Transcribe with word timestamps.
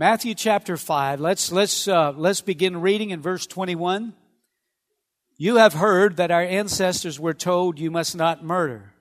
Matthew 0.00 0.34
chapter 0.34 0.78
5. 0.78 1.20
Let's, 1.20 1.52
let's, 1.52 1.86
uh, 1.86 2.14
let's 2.16 2.40
begin 2.40 2.80
reading 2.80 3.10
in 3.10 3.20
verse 3.20 3.46
21. 3.46 4.14
You 5.36 5.56
have 5.56 5.74
heard 5.74 6.16
that 6.16 6.30
our 6.30 6.40
ancestors 6.40 7.20
were 7.20 7.34
told 7.34 7.78
you 7.78 7.90
must 7.90 8.16
not 8.16 8.42
murder. 8.42 8.94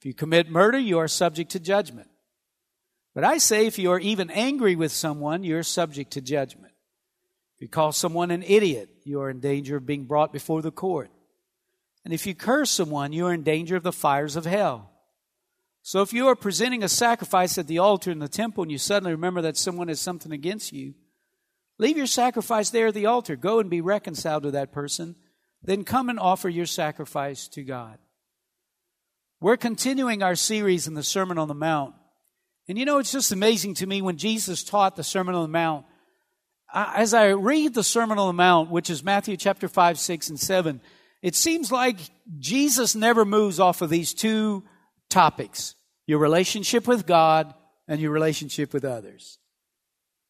If 0.00 0.06
you 0.06 0.14
commit 0.14 0.50
murder, 0.50 0.80
you 0.80 0.98
are 0.98 1.06
subject 1.06 1.52
to 1.52 1.60
judgment. 1.60 2.08
But 3.14 3.22
I 3.22 3.38
say 3.38 3.68
if 3.68 3.78
you 3.78 3.92
are 3.92 4.00
even 4.00 4.30
angry 4.30 4.74
with 4.74 4.90
someone, 4.90 5.44
you 5.44 5.56
are 5.58 5.62
subject 5.62 6.10
to 6.14 6.20
judgment. 6.20 6.72
If 7.58 7.62
you 7.62 7.68
call 7.68 7.92
someone 7.92 8.32
an 8.32 8.42
idiot, 8.42 8.88
you 9.04 9.20
are 9.20 9.30
in 9.30 9.38
danger 9.38 9.76
of 9.76 9.86
being 9.86 10.06
brought 10.06 10.32
before 10.32 10.60
the 10.60 10.72
court. 10.72 11.12
And 12.04 12.12
if 12.12 12.26
you 12.26 12.34
curse 12.34 12.72
someone, 12.72 13.12
you 13.12 13.26
are 13.26 13.32
in 13.32 13.44
danger 13.44 13.76
of 13.76 13.84
the 13.84 13.92
fires 13.92 14.34
of 14.34 14.44
hell. 14.44 14.90
So 15.82 16.00
if 16.00 16.12
you 16.12 16.28
are 16.28 16.36
presenting 16.36 16.84
a 16.84 16.88
sacrifice 16.88 17.58
at 17.58 17.66
the 17.66 17.78
altar 17.78 18.10
in 18.10 18.20
the 18.20 18.28
temple 18.28 18.62
and 18.62 18.70
you 18.70 18.78
suddenly 18.78 19.12
remember 19.12 19.42
that 19.42 19.56
someone 19.56 19.88
has 19.88 20.00
something 20.00 20.30
against 20.30 20.72
you, 20.72 20.94
leave 21.78 21.96
your 21.96 22.06
sacrifice 22.06 22.70
there 22.70 22.86
at 22.86 22.94
the 22.94 23.06
altar. 23.06 23.34
Go 23.34 23.58
and 23.58 23.68
be 23.68 23.80
reconciled 23.80 24.44
to 24.44 24.52
that 24.52 24.72
person. 24.72 25.16
Then 25.62 25.84
come 25.84 26.08
and 26.08 26.20
offer 26.20 26.48
your 26.48 26.66
sacrifice 26.66 27.48
to 27.48 27.62
God. 27.62 27.98
We're 29.40 29.56
continuing 29.56 30.22
our 30.22 30.36
series 30.36 30.86
in 30.86 30.94
the 30.94 31.02
Sermon 31.02 31.36
on 31.36 31.48
the 31.48 31.54
Mount. 31.54 31.94
And 32.68 32.78
you 32.78 32.84
know, 32.84 32.98
it's 32.98 33.10
just 33.10 33.32
amazing 33.32 33.74
to 33.74 33.86
me 33.86 34.00
when 34.00 34.16
Jesus 34.16 34.62
taught 34.62 34.94
the 34.94 35.02
Sermon 35.02 35.34
on 35.34 35.42
the 35.42 35.48
Mount. 35.48 35.84
As 36.72 37.12
I 37.12 37.30
read 37.30 37.74
the 37.74 37.82
Sermon 37.82 38.18
on 38.18 38.28
the 38.28 38.32
Mount, 38.32 38.70
which 38.70 38.88
is 38.88 39.02
Matthew 39.02 39.36
chapter 39.36 39.66
5, 39.66 39.98
6, 39.98 40.28
and 40.30 40.38
7, 40.38 40.80
it 41.22 41.34
seems 41.34 41.72
like 41.72 41.98
Jesus 42.38 42.94
never 42.94 43.24
moves 43.24 43.58
off 43.58 43.82
of 43.82 43.90
these 43.90 44.14
two 44.14 44.62
topics 45.12 45.74
your 46.06 46.18
relationship 46.18 46.88
with 46.88 47.06
God 47.06 47.54
and 47.86 48.00
your 48.00 48.10
relationship 48.10 48.72
with 48.72 48.84
others. 48.84 49.38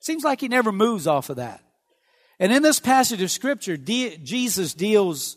Seems 0.01 0.25
like 0.25 0.41
he 0.41 0.49
never 0.49 0.73
moves 0.73 1.07
off 1.07 1.31
of 1.31 1.37
that. 1.37 1.63
And 2.39 2.53
in 2.53 2.63
this 2.63 2.81
passage 2.81 3.23
of 3.23 3.31
Scripture, 3.31 3.77
de- 3.77 4.19
Jesus 4.19 4.75
deals 4.75 5.37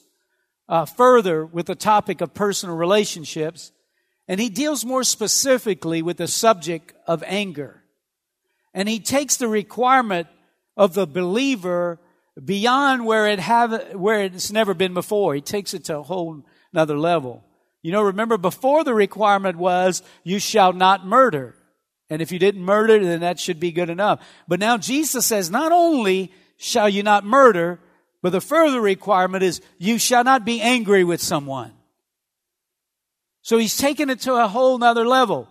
uh, 0.67 0.85
further 0.85 1.45
with 1.45 1.67
the 1.67 1.75
topic 1.75 2.19
of 2.19 2.33
personal 2.33 2.75
relationships, 2.75 3.71
and 4.27 4.39
he 4.39 4.49
deals 4.49 4.83
more 4.83 5.03
specifically 5.03 6.01
with 6.01 6.17
the 6.17 6.27
subject 6.27 6.93
of 7.07 7.23
anger. 7.27 7.83
And 8.73 8.89
he 8.89 8.99
takes 8.99 9.37
the 9.37 9.47
requirement 9.47 10.27
of 10.75 10.95
the 10.95 11.05
believer 11.05 11.99
beyond 12.43 13.05
where 13.05 13.27
it 13.27 13.39
have 13.39 13.93
where 13.93 14.23
it's 14.23 14.51
never 14.51 14.73
been 14.73 14.93
before. 14.93 15.35
He 15.35 15.41
takes 15.41 15.73
it 15.73 15.85
to 15.85 15.99
a 15.99 16.03
whole 16.03 16.43
another 16.73 16.97
level. 16.97 17.44
You 17.85 17.91
know, 17.91 18.01
remember 18.01 18.39
before 18.39 18.83
the 18.83 18.95
requirement 18.95 19.59
was, 19.59 20.01
you 20.23 20.39
shall 20.39 20.73
not 20.73 21.05
murder. 21.05 21.53
And 22.09 22.19
if 22.19 22.31
you 22.31 22.39
didn't 22.39 22.63
murder, 22.65 22.97
then 22.97 23.19
that 23.19 23.39
should 23.39 23.59
be 23.59 23.71
good 23.71 23.91
enough. 23.91 24.25
But 24.47 24.59
now 24.59 24.79
Jesus 24.79 25.27
says, 25.27 25.51
not 25.51 25.71
only 25.71 26.31
shall 26.57 26.89
you 26.89 27.03
not 27.03 27.25
murder, 27.25 27.79
but 28.23 28.31
the 28.31 28.41
further 28.41 28.81
requirement 28.81 29.43
is, 29.43 29.61
you 29.77 29.99
shall 29.99 30.23
not 30.23 30.43
be 30.43 30.61
angry 30.61 31.03
with 31.03 31.21
someone. 31.21 31.73
So 33.43 33.59
he's 33.59 33.77
taken 33.77 34.09
it 34.09 34.21
to 34.21 34.33
a 34.33 34.47
whole 34.47 34.79
nother 34.79 35.05
level. 35.05 35.47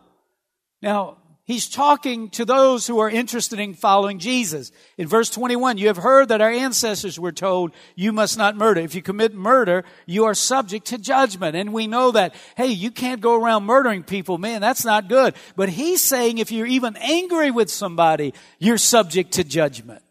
Now, 0.82 1.18
He's 1.46 1.68
talking 1.68 2.30
to 2.30 2.46
those 2.46 2.86
who 2.86 3.00
are 3.00 3.10
interested 3.10 3.60
in 3.60 3.74
following 3.74 4.18
Jesus. 4.18 4.72
In 4.96 5.06
verse 5.06 5.28
21, 5.28 5.76
you 5.76 5.88
have 5.88 5.98
heard 5.98 6.28
that 6.28 6.40
our 6.40 6.50
ancestors 6.50 7.20
were 7.20 7.32
told, 7.32 7.72
you 7.94 8.12
must 8.12 8.38
not 8.38 8.56
murder. 8.56 8.80
If 8.80 8.94
you 8.94 9.02
commit 9.02 9.34
murder, 9.34 9.84
you 10.06 10.24
are 10.24 10.32
subject 10.32 10.86
to 10.86 10.98
judgment. 10.98 11.54
And 11.54 11.74
we 11.74 11.86
know 11.86 12.12
that, 12.12 12.34
hey, 12.56 12.68
you 12.68 12.90
can't 12.90 13.20
go 13.20 13.38
around 13.38 13.64
murdering 13.64 14.04
people. 14.04 14.38
Man, 14.38 14.62
that's 14.62 14.86
not 14.86 15.10
good. 15.10 15.34
But 15.54 15.68
he's 15.68 16.00
saying 16.00 16.38
if 16.38 16.50
you're 16.50 16.66
even 16.66 16.96
angry 16.96 17.50
with 17.50 17.70
somebody, 17.70 18.32
you're 18.58 18.78
subject 18.78 19.32
to 19.32 19.44
judgment. 19.44 20.02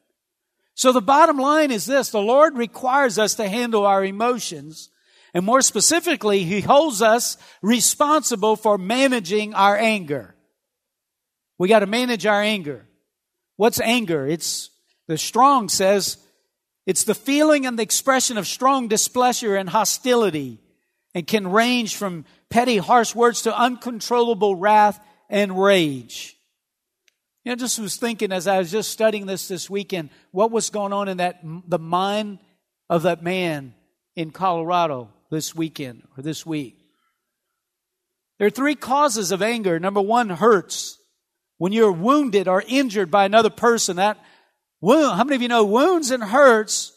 So 0.75 0.91
the 0.91 1.01
bottom 1.01 1.39
line 1.39 1.71
is 1.71 1.87
this. 1.87 2.09
The 2.09 2.21
Lord 2.21 2.57
requires 2.57 3.17
us 3.17 3.33
to 3.35 3.49
handle 3.49 3.87
our 3.87 4.05
emotions. 4.05 4.91
And 5.33 5.43
more 5.43 5.63
specifically, 5.63 6.43
He 6.43 6.61
holds 6.61 7.01
us 7.01 7.37
responsible 7.63 8.55
for 8.55 8.77
managing 8.77 9.55
our 9.55 9.75
anger. 9.75 10.35
We 11.57 11.67
got 11.67 11.79
to 11.79 11.85
manage 11.85 12.25
our 12.25 12.41
anger. 12.41 12.85
What's 13.55 13.79
anger? 13.79 14.27
It's, 14.27 14.69
the 15.07 15.17
strong 15.17 15.69
says, 15.69 16.17
it's 16.85 17.03
the 17.03 17.15
feeling 17.15 17.65
and 17.65 17.77
the 17.77 17.83
expression 17.83 18.37
of 18.37 18.47
strong 18.47 18.87
displeasure 18.87 19.55
and 19.55 19.69
hostility 19.69 20.59
and 21.13 21.27
can 21.27 21.47
range 21.47 21.95
from 21.95 22.25
petty, 22.49 22.77
harsh 22.77 23.15
words 23.15 23.43
to 23.43 23.57
uncontrollable 23.57 24.55
wrath 24.55 24.99
and 25.29 25.61
rage. 25.61 26.35
You 27.45 27.51
know, 27.51 27.55
just 27.55 27.79
was 27.79 27.97
thinking 27.97 28.31
as 28.31 28.47
I 28.47 28.59
was 28.59 28.71
just 28.71 28.91
studying 28.91 29.25
this 29.25 29.47
this 29.47 29.69
weekend, 29.69 30.09
what 30.31 30.51
was 30.51 30.69
going 30.69 30.93
on 30.93 31.07
in 31.07 31.17
that, 31.17 31.41
the 31.43 31.79
mind 31.79 32.39
of 32.89 33.03
that 33.03 33.21
man 33.21 33.75
in 34.15 34.31
Colorado 34.31 35.09
this 35.29 35.53
weekend 35.53 36.03
or 36.17 36.23
this 36.23 36.45
week. 36.45 36.79
There 38.39 38.47
are 38.47 38.51
three 38.51 38.75
causes 38.75 39.31
of 39.31 39.41
anger. 39.41 39.79
Number 39.79 40.01
one, 40.01 40.29
hurts. 40.29 40.97
When 41.63 41.71
you're 41.71 41.93
wounded 41.93 42.49
or 42.49 42.61
injured 42.67 43.09
by 43.09 43.23
another 43.23 43.49
person, 43.49 43.95
that 43.95 44.17
wound, 44.81 45.15
how 45.15 45.23
many 45.23 45.37
of 45.37 45.41
you 45.41 45.47
know 45.47 45.63
wounds 45.63 46.11
and 46.11 46.21
hurts 46.21 46.91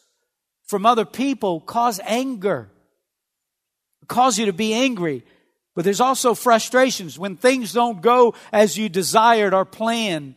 from 0.64 0.84
other 0.84 1.04
people 1.04 1.60
cause 1.60 2.00
anger, 2.02 2.68
cause 4.08 4.40
you 4.40 4.46
to 4.46 4.52
be 4.52 4.74
angry. 4.74 5.22
But 5.76 5.84
there's 5.84 6.00
also 6.00 6.34
frustrations 6.34 7.16
when 7.16 7.36
things 7.36 7.72
don't 7.72 8.02
go 8.02 8.34
as 8.52 8.76
you 8.76 8.88
desired 8.88 9.54
or 9.54 9.64
planned 9.64 10.34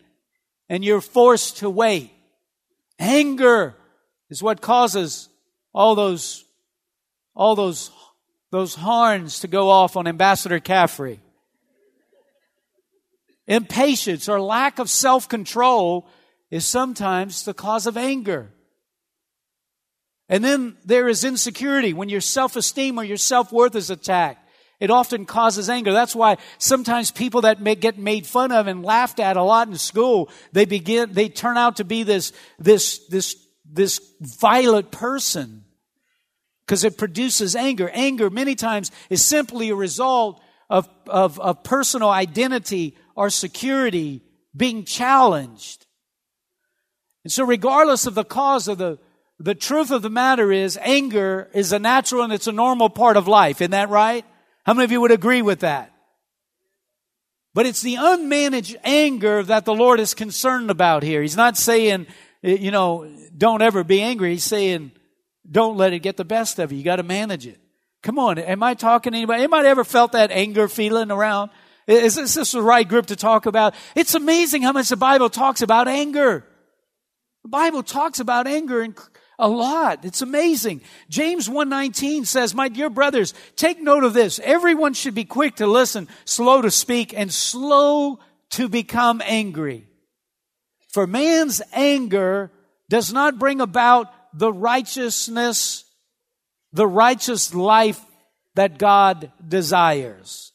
and 0.70 0.86
you're 0.86 1.02
forced 1.02 1.58
to 1.58 1.70
wait. 1.72 2.12
Anger 3.00 3.74
is 4.30 4.44
what 4.44 4.62
causes 4.62 5.28
all 5.74 5.96
those, 5.96 6.46
all 7.34 7.56
those, 7.56 7.90
those 8.52 8.76
horns 8.76 9.40
to 9.40 9.48
go 9.48 9.72
off 9.72 9.98
on 9.98 10.06
Ambassador 10.06 10.60
Caffery. 10.60 11.20
Impatience 13.50 14.30
or 14.30 14.40
lack 14.40 14.78
of 14.78 14.92
self 14.92 15.28
control 15.28 16.08
is 16.52 16.66
sometimes 16.66 17.44
the 17.44 17.54
cause 17.54 17.88
of 17.88 17.98
anger. 17.98 18.54
And 20.30 20.44
then 20.44 20.78
there 20.86 21.10
is 21.10 21.24
insecurity 21.24 21.92
when 21.92 22.10
your 22.10 22.22
self 22.22 22.56
esteem 22.56 23.00
or 23.00 23.04
your 23.04 23.18
self 23.18 23.52
worth 23.52 23.76
is 23.76 23.90
attacked. 23.90 24.46
It 24.80 24.92
often 24.92 25.26
causes 25.26 25.68
anger. 25.68 25.92
That's 25.92 26.16
why 26.16 26.38
sometimes 26.60 27.12
people 27.12 27.42
that 27.42 27.62
get 27.80 27.98
made 27.98 28.28
fun 28.28 28.52
of 28.52 28.68
and 28.68 28.86
laughed 28.86 29.20
at 29.20 29.36
a 29.36 29.44
lot 29.44 29.68
in 29.68 29.76
school, 29.78 30.30
they 30.54 30.66
begin, 30.66 31.12
they 31.12 31.28
turn 31.28 31.58
out 31.58 31.78
to 31.78 31.84
be 31.84 32.04
this, 32.04 32.32
this, 32.60 33.00
this, 33.08 33.36
this 33.66 34.00
violent 34.22 34.92
person 34.92 35.66
because 36.66 36.84
it 36.84 37.00
produces 37.00 37.56
anger. 37.56 37.90
Anger 37.94 38.30
many 38.30 38.54
times 38.54 38.92
is 39.10 39.26
simply 39.26 39.70
a 39.70 39.76
result 39.76 40.40
of, 40.70 40.88
of, 41.08 41.40
of 41.40 41.64
personal 41.64 42.10
identity 42.10 42.96
our 43.20 43.30
security 43.30 44.22
being 44.56 44.86
challenged. 44.86 45.86
And 47.26 47.32
so, 47.32 47.44
regardless 47.44 48.08
of 48.08 48.16
the 48.16 48.24
cause 48.24 48.70
of 48.70 48.78
the, 48.78 48.98
the 49.40 49.54
truth 49.54 49.92
of 49.92 50.02
the 50.02 50.10
matter 50.10 50.52
is 50.54 50.80
anger 50.82 51.50
is 51.54 51.74
a 51.74 51.80
natural 51.80 52.24
and 52.24 52.32
it's 52.32 52.48
a 52.48 52.54
normal 52.54 52.90
part 52.90 53.18
of 53.18 53.28
life. 53.28 53.62
Isn't 53.62 53.72
that 53.72 53.90
right? 53.90 54.26
How 54.66 54.74
many 54.74 54.86
of 54.86 54.92
you 54.92 55.02
would 55.02 55.12
agree 55.12 55.42
with 55.42 55.60
that? 55.60 55.94
But 57.54 57.66
it's 57.66 57.82
the 57.82 57.96
unmanaged 57.96 58.78
anger 58.86 59.44
that 59.44 59.66
the 59.66 59.74
Lord 59.74 60.00
is 60.00 60.14
concerned 60.14 60.72
about 60.72 61.04
here. 61.04 61.22
He's 61.22 61.36
not 61.36 61.58
saying, 61.58 62.08
eh, 62.42 62.56
you 62.56 62.72
know, 62.72 63.12
don't 63.38 63.62
ever 63.62 63.84
be 63.84 64.02
angry. 64.02 64.32
He's 64.32 64.46
saying, 64.46 64.94
don't 65.50 65.76
let 65.76 65.92
it 65.92 66.00
get 66.00 66.16
the 66.16 66.24
best 66.26 66.58
of 66.60 66.72
you. 66.72 66.78
You 66.78 66.86
got 66.86 66.98
to 66.98 67.04
manage 67.04 67.48
it. 67.48 67.60
Come 68.02 68.18
on. 68.18 68.40
Am 68.40 68.64
I 68.64 68.76
talking 68.76 69.12
to 69.12 69.18
anybody? 69.18 69.44
Anybody 69.44 69.68
ever 69.68 69.84
felt 69.84 70.14
that 70.14 70.32
anger 70.32 70.70
feeling 70.70 71.12
around? 71.12 71.52
Is 71.90 72.36
this 72.36 72.52
the 72.52 72.62
right 72.62 72.88
group 72.88 73.08
to 73.08 73.16
talk 73.16 73.48
about? 73.48 73.74
It's 73.96 74.14
amazing 74.14 74.62
how 74.62 74.72
much 74.74 74.90
the 74.90 74.96
Bible 74.96 75.30
talks 75.30 75.64
about 75.64 75.88
anger. 75.88 76.46
The 77.42 77.50
Bible 77.50 77.82
talks 77.82 78.20
about 78.20 78.46
anger 78.46 78.94
a 79.40 79.48
lot. 79.48 80.06
It's 80.06 80.22
amazing. 80.22 80.82
James 81.10 81.50
1:19 81.50 82.26
says, 82.26 82.54
"My 82.54 82.68
dear 82.68 82.92
brothers, 82.92 83.34
take 83.56 83.82
note 83.82 84.04
of 84.04 84.14
this. 84.14 84.40
Everyone 84.44 84.94
should 84.94 85.16
be 85.16 85.26
quick 85.26 85.56
to 85.56 85.66
listen, 85.66 86.08
slow 86.26 86.62
to 86.62 86.70
speak, 86.70 87.12
and 87.18 87.34
slow 87.34 88.20
to 88.52 88.70
become 88.70 89.20
angry. 89.26 89.88
For 90.90 91.08
man's 91.08 91.60
anger 91.74 92.52
does 92.90 93.12
not 93.12 93.40
bring 93.40 93.62
about 93.62 94.14
the 94.38 94.54
righteousness, 94.54 95.86
the 96.72 96.88
righteous 96.88 97.56
life 97.56 98.02
that 98.54 98.78
God 98.78 99.32
desires." 99.48 100.49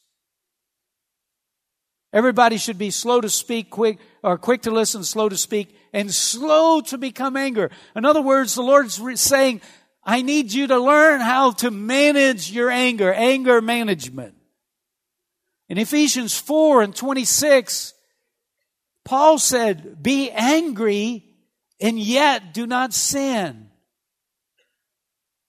Everybody 2.15 2.55
should 2.55 2.77
be 2.77 2.91
slow 2.91 3.19
to 3.19 3.29
speak, 3.29 3.69
quick, 3.69 3.99
or 4.23 4.37
quick 4.37 4.61
to 4.61 4.71
listen, 4.71 5.03
slow 5.03 5.27
to 5.27 5.35
speak, 5.35 5.77
and 5.91 6.09
slow 6.13 6.79
to 6.79 6.97
become 6.97 7.35
angry. 7.35 7.69
In 7.93 8.05
other 8.05 8.21
words, 8.21 8.55
the 8.55 8.61
Lord's 8.61 9.01
saying, 9.19 9.59
I 10.01 10.21
need 10.21 10.53
you 10.53 10.67
to 10.67 10.79
learn 10.79 11.19
how 11.19 11.51
to 11.51 11.71
manage 11.71 12.49
your 12.49 12.71
anger, 12.71 13.13
anger 13.13 13.59
management. 13.59 14.33
In 15.67 15.77
Ephesians 15.77 16.39
4 16.39 16.83
and 16.83 16.95
26, 16.95 17.93
Paul 19.03 19.37
said, 19.37 20.01
be 20.01 20.31
angry 20.31 21.25
and 21.81 21.99
yet 21.99 22.53
do 22.53 22.65
not 22.65 22.93
sin. 22.93 23.69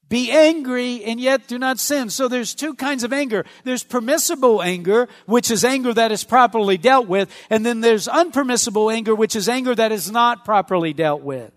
Be 0.08 0.30
angry 0.30 1.02
and 1.02 1.20
yet 1.20 1.48
do 1.48 1.58
not 1.58 1.80
sin. 1.80 2.10
So 2.10 2.28
there's 2.28 2.54
two 2.54 2.74
kinds 2.74 3.02
of 3.02 3.12
anger. 3.12 3.44
There's 3.64 3.82
permissible 3.82 4.62
anger, 4.62 5.08
which 5.26 5.50
is 5.50 5.64
anger 5.64 5.92
that 5.94 6.12
is 6.12 6.22
properly 6.22 6.78
dealt 6.78 7.08
with. 7.08 7.28
And 7.50 7.66
then 7.66 7.80
there's 7.80 8.06
unpermissible 8.06 8.92
anger, 8.92 9.14
which 9.14 9.34
is 9.34 9.48
anger 9.48 9.74
that 9.74 9.90
is 9.90 10.10
not 10.10 10.44
properly 10.44 10.92
dealt 10.92 11.22
with. 11.22 11.50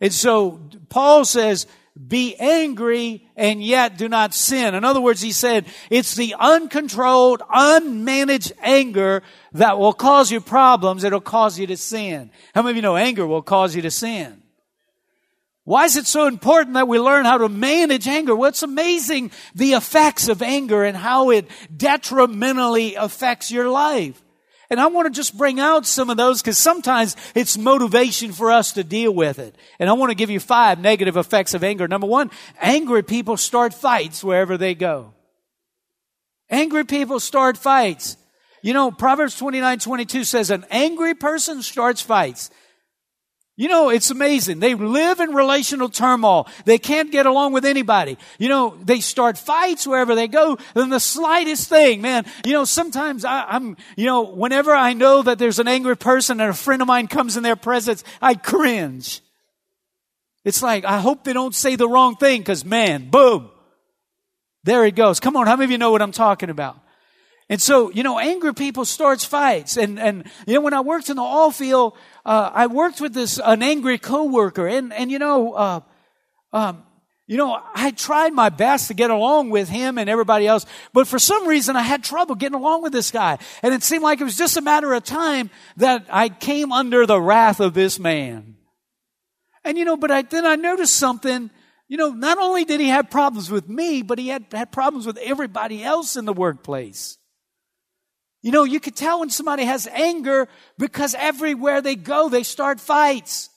And 0.00 0.12
so 0.12 0.60
Paul 0.90 1.24
says, 1.24 1.66
be 2.06 2.36
angry 2.36 3.28
and 3.34 3.62
yet 3.62 3.98
do 3.98 4.08
not 4.08 4.34
sin. 4.34 4.74
In 4.74 4.84
other 4.84 5.00
words, 5.00 5.20
he 5.20 5.32
said, 5.32 5.66
it's 5.90 6.14
the 6.14 6.34
uncontrolled, 6.38 7.40
unmanaged 7.40 8.52
anger 8.62 9.22
that 9.52 9.78
will 9.78 9.92
cause 9.92 10.30
you 10.30 10.40
problems. 10.40 11.02
It'll 11.02 11.20
cause 11.20 11.58
you 11.58 11.66
to 11.66 11.76
sin. 11.76 12.30
How 12.54 12.62
many 12.62 12.72
of 12.72 12.76
you 12.76 12.82
know 12.82 12.96
anger 12.96 13.26
will 13.26 13.42
cause 13.42 13.74
you 13.74 13.82
to 13.82 13.90
sin? 13.90 14.39
Why 15.70 15.84
is 15.84 15.94
it 15.94 16.08
so 16.08 16.26
important 16.26 16.74
that 16.74 16.88
we 16.88 16.98
learn 16.98 17.24
how 17.24 17.38
to 17.38 17.48
manage 17.48 18.08
anger? 18.08 18.34
Well, 18.34 18.50
amazing 18.60 19.30
the 19.54 19.74
effects 19.74 20.26
of 20.26 20.42
anger 20.42 20.82
and 20.82 20.96
how 20.96 21.30
it 21.30 21.46
detrimentally 21.74 22.96
affects 22.96 23.52
your 23.52 23.68
life. 23.68 24.20
And 24.68 24.80
I 24.80 24.88
want 24.88 25.06
to 25.06 25.16
just 25.16 25.38
bring 25.38 25.60
out 25.60 25.86
some 25.86 26.10
of 26.10 26.16
those 26.16 26.42
because 26.42 26.58
sometimes 26.58 27.14
it's 27.36 27.56
motivation 27.56 28.32
for 28.32 28.50
us 28.50 28.72
to 28.72 28.82
deal 28.82 29.14
with 29.14 29.38
it. 29.38 29.54
And 29.78 29.88
I 29.88 29.92
want 29.92 30.10
to 30.10 30.16
give 30.16 30.28
you 30.28 30.40
five 30.40 30.80
negative 30.80 31.16
effects 31.16 31.54
of 31.54 31.62
anger. 31.62 31.86
Number 31.86 32.08
one, 32.08 32.32
angry 32.60 33.04
people 33.04 33.36
start 33.36 33.72
fights 33.72 34.24
wherever 34.24 34.58
they 34.58 34.74
go. 34.74 35.14
Angry 36.50 36.84
people 36.84 37.20
start 37.20 37.56
fights. 37.56 38.16
You 38.60 38.72
know, 38.72 38.90
Proverbs 38.90 39.36
29, 39.36 39.78
22 39.78 40.24
says 40.24 40.50
an 40.50 40.64
angry 40.68 41.14
person 41.14 41.62
starts 41.62 42.02
fights. 42.02 42.50
You 43.60 43.68
know, 43.68 43.90
it's 43.90 44.10
amazing. 44.10 44.60
They 44.60 44.74
live 44.74 45.20
in 45.20 45.34
relational 45.34 45.90
turmoil. 45.90 46.48
They 46.64 46.78
can't 46.78 47.12
get 47.12 47.26
along 47.26 47.52
with 47.52 47.66
anybody. 47.66 48.16
You 48.38 48.48
know, 48.48 48.74
they 48.82 49.00
start 49.00 49.36
fights 49.36 49.86
wherever 49.86 50.14
they 50.14 50.28
go. 50.28 50.56
Then 50.72 50.88
the 50.88 50.98
slightest 50.98 51.68
thing, 51.68 52.00
man, 52.00 52.24
you 52.46 52.54
know, 52.54 52.64
sometimes 52.64 53.22
I, 53.22 53.54
am 53.54 53.76
you 53.98 54.06
know, 54.06 54.22
whenever 54.22 54.72
I 54.72 54.94
know 54.94 55.20
that 55.20 55.38
there's 55.38 55.58
an 55.58 55.68
angry 55.68 55.94
person 55.94 56.40
and 56.40 56.48
a 56.48 56.54
friend 56.54 56.80
of 56.80 56.88
mine 56.88 57.06
comes 57.06 57.36
in 57.36 57.42
their 57.42 57.54
presence, 57.54 58.02
I 58.22 58.32
cringe. 58.32 59.20
It's 60.42 60.62
like, 60.62 60.86
I 60.86 60.98
hope 61.00 61.24
they 61.24 61.34
don't 61.34 61.54
say 61.54 61.76
the 61.76 61.86
wrong 61.86 62.16
thing 62.16 62.40
because 62.40 62.64
man, 62.64 63.10
boom. 63.10 63.50
There 64.64 64.86
he 64.86 64.90
goes. 64.90 65.20
Come 65.20 65.36
on. 65.36 65.46
How 65.46 65.56
many 65.56 65.66
of 65.66 65.70
you 65.70 65.76
know 65.76 65.90
what 65.90 66.00
I'm 66.00 66.12
talking 66.12 66.48
about? 66.48 66.80
And 67.50 67.60
so, 67.60 67.90
you 67.90 68.04
know, 68.04 68.20
angry 68.20 68.54
people 68.54 68.84
starts 68.84 69.24
fights. 69.24 69.76
And, 69.76 69.98
and, 69.98 70.24
you 70.46 70.54
know, 70.54 70.60
when 70.60 70.72
I 70.72 70.82
worked 70.82 71.10
in 71.10 71.16
the 71.16 71.22
oil 71.22 71.50
field, 71.50 71.94
uh, 72.24 72.48
I 72.54 72.68
worked 72.68 73.00
with 73.00 73.12
this, 73.12 73.40
an 73.44 73.64
angry 73.64 73.98
coworker. 73.98 74.68
And, 74.68 74.92
and, 74.92 75.10
you 75.10 75.18
know, 75.18 75.52
uh, 75.54 75.80
um, 76.52 76.84
you 77.26 77.36
know, 77.36 77.60
I 77.74 77.90
tried 77.90 78.32
my 78.32 78.50
best 78.50 78.86
to 78.88 78.94
get 78.94 79.10
along 79.10 79.50
with 79.50 79.68
him 79.68 79.98
and 79.98 80.08
everybody 80.08 80.46
else, 80.46 80.64
but 80.92 81.08
for 81.08 81.18
some 81.18 81.46
reason 81.46 81.74
I 81.74 81.82
had 81.82 82.04
trouble 82.04 82.36
getting 82.36 82.58
along 82.58 82.82
with 82.82 82.92
this 82.92 83.10
guy. 83.10 83.38
And 83.62 83.74
it 83.74 83.82
seemed 83.82 84.02
like 84.04 84.20
it 84.20 84.24
was 84.24 84.36
just 84.36 84.56
a 84.56 84.60
matter 84.60 84.92
of 84.92 85.02
time 85.02 85.50
that 85.76 86.06
I 86.08 86.28
came 86.28 86.72
under 86.72 87.04
the 87.04 87.20
wrath 87.20 87.58
of 87.58 87.74
this 87.74 87.98
man. 87.98 88.56
And 89.64 89.76
you 89.76 89.84
know, 89.84 89.96
but 89.96 90.12
I, 90.12 90.22
then 90.22 90.46
I 90.46 90.54
noticed 90.54 90.96
something. 90.96 91.50
You 91.88 91.96
know, 91.96 92.10
not 92.10 92.38
only 92.38 92.64
did 92.64 92.80
he 92.80 92.88
have 92.88 93.10
problems 93.10 93.50
with 93.50 93.68
me, 93.68 94.02
but 94.02 94.20
he 94.20 94.28
had, 94.28 94.46
had 94.52 94.70
problems 94.70 95.04
with 95.04 95.18
everybody 95.18 95.82
else 95.82 96.16
in 96.16 96.24
the 96.24 96.32
workplace. 96.32 97.18
You 98.42 98.52
know, 98.52 98.64
you 98.64 98.80
could 98.80 98.96
tell 98.96 99.20
when 99.20 99.30
somebody 99.30 99.64
has 99.64 99.86
anger 99.88 100.48
because 100.78 101.14
everywhere 101.14 101.82
they 101.82 101.94
go, 101.94 102.28
they 102.28 102.42
start 102.42 102.80
fights. 102.80 103.50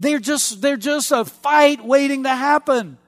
They're 0.00 0.20
just, 0.20 0.62
they're 0.62 0.76
just 0.76 1.10
a 1.10 1.24
fight 1.24 1.84
waiting 1.84 2.22
to 2.22 2.34
happen. 2.34 2.98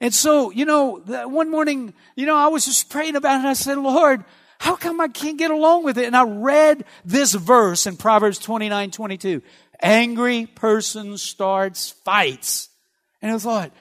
And 0.00 0.12
so, 0.12 0.50
you 0.50 0.64
know, 0.64 0.96
one 1.28 1.50
morning, 1.50 1.94
you 2.16 2.26
know, 2.26 2.36
I 2.36 2.48
was 2.48 2.64
just 2.64 2.90
praying 2.90 3.16
about 3.16 3.44
it. 3.44 3.46
I 3.46 3.52
said, 3.52 3.78
Lord, 3.78 4.24
how 4.58 4.76
come 4.76 5.00
I 5.00 5.08
can't 5.08 5.38
get 5.38 5.50
along 5.50 5.84
with 5.84 5.98
it? 5.98 6.06
And 6.06 6.16
I 6.16 6.24
read 6.24 6.84
this 7.04 7.34
verse 7.34 7.86
in 7.86 7.96
Proverbs 7.96 8.38
29, 8.38 8.90
22. 8.90 9.42
Angry 9.80 10.46
person 10.46 11.16
starts 11.16 11.90
fights. 11.90 12.70
And 13.22 13.32
I 13.32 13.38
thought, 13.38 13.72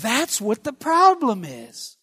that's 0.00 0.40
what 0.40 0.64
the 0.64 0.72
problem 0.72 1.44
is. 1.44 1.96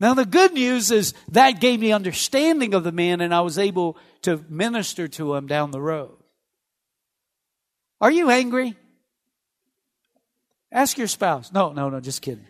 Now, 0.00 0.14
the 0.14 0.24
good 0.24 0.54
news 0.54 0.90
is 0.90 1.12
that 1.28 1.60
gave 1.60 1.78
me 1.78 1.92
understanding 1.92 2.72
of 2.72 2.84
the 2.84 2.92
man, 2.92 3.20
and 3.20 3.34
I 3.34 3.42
was 3.42 3.58
able 3.58 3.98
to 4.22 4.42
minister 4.48 5.06
to 5.08 5.34
him 5.34 5.46
down 5.46 5.70
the 5.70 5.80
road. 5.80 6.16
Are 8.00 8.10
you 8.10 8.30
angry? 8.30 8.76
Ask 10.72 10.96
your 10.96 11.06
spouse. 11.06 11.52
No, 11.52 11.72
no, 11.72 11.90
no, 11.90 12.00
just 12.00 12.22
kidding. 12.22 12.46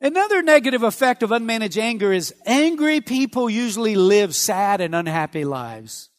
Another 0.00 0.42
negative 0.42 0.82
effect 0.82 1.22
of 1.22 1.30
unmanaged 1.30 1.78
anger 1.78 2.12
is 2.12 2.34
angry 2.46 3.00
people 3.00 3.50
usually 3.50 3.96
live 3.96 4.34
sad 4.34 4.80
and 4.80 4.94
unhappy 4.94 5.44
lives. 5.44 6.10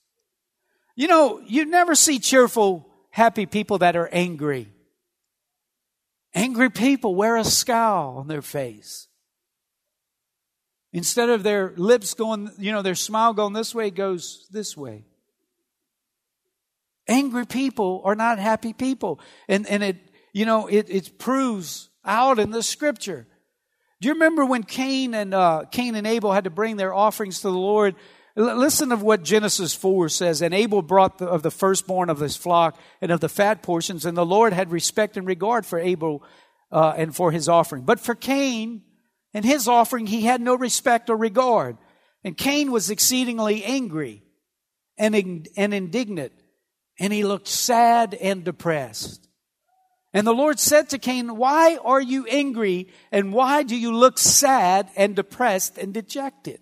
You 0.95 1.07
know, 1.07 1.41
you 1.45 1.65
never 1.65 1.95
see 1.95 2.19
cheerful, 2.19 2.87
happy 3.09 3.45
people 3.45 3.79
that 3.79 3.95
are 3.95 4.09
angry. 4.11 4.74
Angry 6.35 6.69
people 6.69 7.15
wear 7.15 7.37
a 7.37 7.45
scowl 7.45 8.17
on 8.17 8.27
their 8.27 8.41
face. 8.41 9.07
Instead 10.91 11.29
of 11.29 11.43
their 11.43 11.73
lips 11.77 12.13
going, 12.13 12.51
you 12.57 12.73
know, 12.73 12.81
their 12.81 12.95
smile 12.95 13.33
going 13.33 13.53
this 13.53 13.73
way, 13.73 13.89
goes 13.89 14.45
this 14.51 14.75
way. 14.75 15.05
Angry 17.07 17.45
people 17.45 18.01
are 18.03 18.15
not 18.15 18.37
happy 18.37 18.73
people. 18.73 19.19
And, 19.47 19.65
and 19.67 19.83
it, 19.83 19.97
you 20.33 20.45
know, 20.45 20.67
it, 20.67 20.89
it 20.89 21.17
proves 21.17 21.89
out 22.03 22.39
in 22.39 22.51
the 22.51 22.63
scripture. 22.63 23.27
Do 24.01 24.07
you 24.09 24.13
remember 24.15 24.45
when 24.45 24.63
Cain 24.63 25.13
and, 25.13 25.33
uh, 25.33 25.63
Cain 25.71 25.95
and 25.95 26.05
Abel 26.05 26.33
had 26.33 26.43
to 26.43 26.49
bring 26.49 26.75
their 26.75 26.93
offerings 26.93 27.37
to 27.41 27.49
the 27.49 27.57
Lord? 27.57 27.95
Listen 28.35 28.91
of 28.91 29.01
what 29.01 29.23
Genesis 29.23 29.73
4 29.73 30.09
says. 30.09 30.41
And 30.41 30.53
Abel 30.53 30.81
brought 30.81 31.19
the, 31.19 31.27
of 31.27 31.41
the 31.41 31.51
firstborn 31.51 32.09
of 32.09 32.19
his 32.19 32.35
flock 32.35 32.77
and 33.01 33.11
of 33.11 33.21
the 33.21 33.29
fat 33.29 33.63
portions, 33.63 34.05
and 34.05 34.17
the 34.17 34.25
Lord 34.25 34.51
had 34.51 34.71
respect 34.71 35.15
and 35.15 35.25
regard 35.25 35.65
for 35.65 35.79
Abel 35.79 36.21
uh, 36.71 36.93
and 36.97 37.15
for 37.15 37.31
his 37.31 37.47
offering. 37.47 37.83
But 37.83 37.99
for 37.99 38.13
Cain 38.13 38.81
and 39.33 39.45
his 39.45 39.67
offering, 39.67 40.07
he 40.07 40.21
had 40.21 40.41
no 40.41 40.55
respect 40.55 41.09
or 41.09 41.15
regard. 41.15 41.77
And 42.25 42.37
Cain 42.37 42.71
was 42.71 42.89
exceedingly 42.89 43.63
angry 43.63 44.23
and, 44.97 45.15
and 45.55 45.73
indignant, 45.73 46.33
and 46.99 47.13
he 47.13 47.23
looked 47.23 47.47
sad 47.47 48.13
and 48.15 48.43
depressed. 48.43 49.27
And 50.13 50.25
the 50.25 50.33
Lord 50.33 50.59
said 50.59 50.89
to 50.89 50.97
Cain, 50.97 51.35
Why 51.35 51.77
are 51.83 52.01
you 52.01 52.25
angry, 52.25 52.87
and 53.11 53.33
why 53.33 53.63
do 53.63 53.75
you 53.75 53.93
look 53.93 54.17
sad 54.17 54.89
and 54.95 55.15
depressed 55.15 55.77
and 55.77 55.93
dejected? 55.93 56.59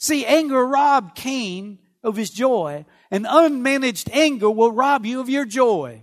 See, 0.00 0.24
anger 0.24 0.66
robbed 0.66 1.14
Cain 1.14 1.78
of 2.02 2.16
his 2.16 2.30
joy, 2.30 2.86
and 3.10 3.26
unmanaged 3.26 4.08
anger 4.12 4.50
will 4.50 4.72
rob 4.72 5.04
you 5.04 5.20
of 5.20 5.28
your 5.28 5.44
joy. 5.44 6.02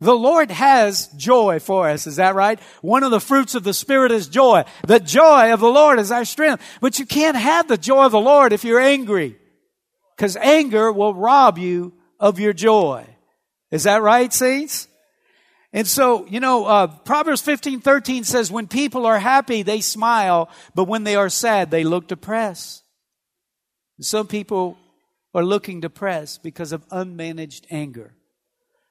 The 0.00 0.16
Lord 0.16 0.50
has 0.50 1.08
joy 1.08 1.58
for 1.58 1.90
us. 1.90 2.06
Is 2.06 2.16
that 2.16 2.34
right? 2.34 2.58
One 2.80 3.02
of 3.02 3.10
the 3.10 3.20
fruits 3.20 3.54
of 3.54 3.64
the 3.64 3.74
Spirit 3.74 4.12
is 4.12 4.28
joy. 4.28 4.64
The 4.86 5.00
joy 5.00 5.52
of 5.52 5.60
the 5.60 5.68
Lord 5.68 5.98
is 5.98 6.10
our 6.10 6.24
strength. 6.24 6.62
But 6.80 6.98
you 6.98 7.04
can't 7.04 7.36
have 7.36 7.68
the 7.68 7.76
joy 7.76 8.06
of 8.06 8.12
the 8.12 8.20
Lord 8.20 8.52
if 8.52 8.64
you're 8.64 8.80
angry. 8.80 9.36
Because 10.16 10.36
anger 10.36 10.90
will 10.90 11.14
rob 11.14 11.58
you 11.58 11.92
of 12.18 12.38
your 12.38 12.52
joy. 12.52 13.06
Is 13.70 13.82
that 13.82 14.00
right, 14.00 14.32
saints? 14.32 14.88
And 15.72 15.86
so, 15.86 16.26
you 16.26 16.40
know, 16.40 16.64
uh, 16.64 16.86
Proverbs 16.86 17.42
15, 17.42 17.80
13 17.80 18.24
says, 18.24 18.50
when 18.50 18.68
people 18.68 19.04
are 19.04 19.18
happy, 19.18 19.62
they 19.62 19.80
smile, 19.80 20.48
but 20.74 20.84
when 20.84 21.04
they 21.04 21.16
are 21.16 21.28
sad, 21.28 21.70
they 21.70 21.84
look 21.84 22.06
depressed. 22.08 22.84
Some 24.00 24.26
people 24.26 24.78
are 25.34 25.44
looking 25.44 25.80
depressed 25.80 26.42
because 26.42 26.72
of 26.72 26.88
unmanaged 26.88 27.62
anger. 27.70 28.14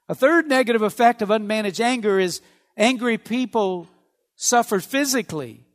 A 0.10 0.16
third 0.16 0.48
negative 0.48 0.82
effect 0.82 1.22
of 1.22 1.30
unmanaged 1.30 1.80
anger 1.80 2.20
is 2.20 2.42
angry 2.78 3.18
people 3.18 3.88
suffer 4.36 4.80
physically. 4.80 5.66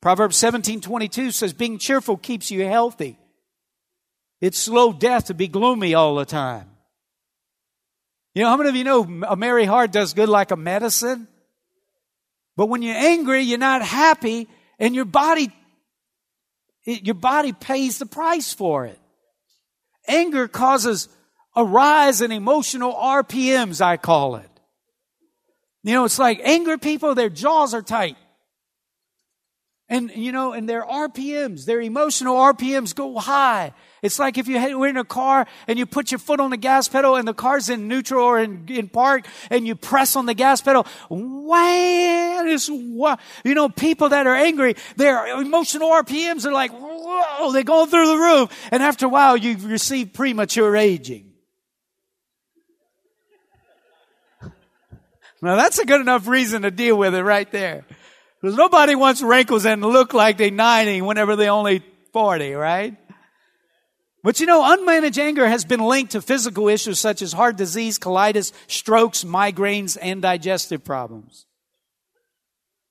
Proverbs 0.00 0.36
17:22 0.36 1.30
says 1.30 1.52
being 1.52 1.78
cheerful 1.78 2.16
keeps 2.16 2.50
you 2.50 2.64
healthy. 2.64 3.18
It's 4.40 4.58
slow 4.58 4.92
death 4.92 5.26
to 5.26 5.34
be 5.34 5.48
gloomy 5.48 5.94
all 5.94 6.16
the 6.16 6.26
time. 6.26 6.68
You 8.34 8.42
know, 8.42 8.50
how 8.50 8.56
many 8.56 8.68
of 8.68 8.76
you 8.76 8.84
know 8.84 9.02
a 9.26 9.36
merry 9.36 9.64
heart 9.64 9.92
does 9.92 10.12
good 10.12 10.28
like 10.28 10.50
a 10.50 10.56
medicine? 10.56 11.28
But 12.56 12.66
when 12.66 12.82
you're 12.82 12.96
angry, 12.96 13.42
you're 13.42 13.58
not 13.58 13.82
happy, 13.82 14.48
and 14.78 14.94
your 14.94 15.04
body, 15.04 15.50
it, 16.84 17.04
your 17.04 17.14
body 17.14 17.52
pays 17.52 17.98
the 17.98 18.06
price 18.06 18.52
for 18.52 18.84
it. 18.86 18.98
Anger 20.06 20.48
causes 20.48 21.08
a 21.56 21.64
rise 21.64 22.20
in 22.20 22.32
emotional 22.32 22.92
RPMs, 22.92 23.80
I 23.80 23.96
call 23.96 24.36
it. 24.36 24.50
You 25.82 25.94
know, 25.94 26.04
it's 26.04 26.18
like 26.18 26.40
angry 26.42 26.78
people, 26.78 27.14
their 27.14 27.28
jaws 27.28 27.74
are 27.74 27.82
tight. 27.82 28.16
And, 29.94 30.10
you 30.10 30.32
know, 30.32 30.52
and 30.52 30.68
their 30.68 30.82
RPMs, 30.82 31.66
their 31.66 31.80
emotional 31.80 32.34
RPMs 32.34 32.96
go 32.96 33.16
high. 33.16 33.72
It's 34.02 34.18
like 34.18 34.38
if 34.38 34.48
you 34.48 34.76
were 34.76 34.88
in 34.88 34.96
a 34.96 35.04
car 35.04 35.46
and 35.68 35.78
you 35.78 35.86
put 35.86 36.10
your 36.10 36.18
foot 36.18 36.40
on 36.40 36.50
the 36.50 36.56
gas 36.56 36.88
pedal 36.88 37.14
and 37.14 37.28
the 37.28 37.32
car's 37.32 37.68
in 37.68 37.86
neutral 37.86 38.24
or 38.24 38.40
in, 38.40 38.64
in 38.68 38.88
park 38.88 39.24
and 39.50 39.68
you 39.68 39.76
press 39.76 40.16
on 40.16 40.26
the 40.26 40.34
gas 40.34 40.60
pedal. 40.60 40.84
Wham! 41.08 42.48
It's, 42.48 42.68
you 42.68 43.54
know, 43.54 43.68
people 43.68 44.08
that 44.08 44.26
are 44.26 44.34
angry, 44.34 44.74
their 44.96 45.28
emotional 45.40 45.90
RPMs 45.90 46.44
are 46.44 46.52
like, 46.52 46.72
whoa, 46.72 47.52
they're 47.52 47.62
going 47.62 47.88
through 47.88 48.08
the 48.08 48.16
roof. 48.16 48.68
And 48.72 48.82
after 48.82 49.06
a 49.06 49.08
while, 49.08 49.36
you 49.36 49.56
receive 49.58 50.12
premature 50.12 50.74
aging. 50.74 51.30
Now 55.40 55.54
that's 55.54 55.78
a 55.78 55.84
good 55.84 56.00
enough 56.00 56.26
reason 56.26 56.62
to 56.62 56.72
deal 56.72 56.96
with 56.96 57.14
it 57.14 57.22
right 57.22 57.48
there. 57.52 57.84
Because 58.44 58.58
nobody 58.58 58.94
wants 58.94 59.22
wrinkles 59.22 59.64
and 59.64 59.80
look 59.80 60.12
like 60.12 60.36
they're 60.36 60.50
90 60.50 61.00
whenever 61.00 61.34
they're 61.34 61.50
only 61.50 61.82
40, 62.12 62.52
right? 62.52 62.94
But 64.22 64.38
you 64.38 64.44
know, 64.44 64.60
unmanaged 64.60 65.16
anger 65.16 65.48
has 65.48 65.64
been 65.64 65.80
linked 65.80 66.12
to 66.12 66.20
physical 66.20 66.68
issues 66.68 66.98
such 66.98 67.22
as 67.22 67.32
heart 67.32 67.56
disease, 67.56 67.98
colitis, 67.98 68.52
strokes, 68.66 69.24
migraines, 69.24 69.96
and 69.98 70.20
digestive 70.20 70.84
problems. 70.84 71.46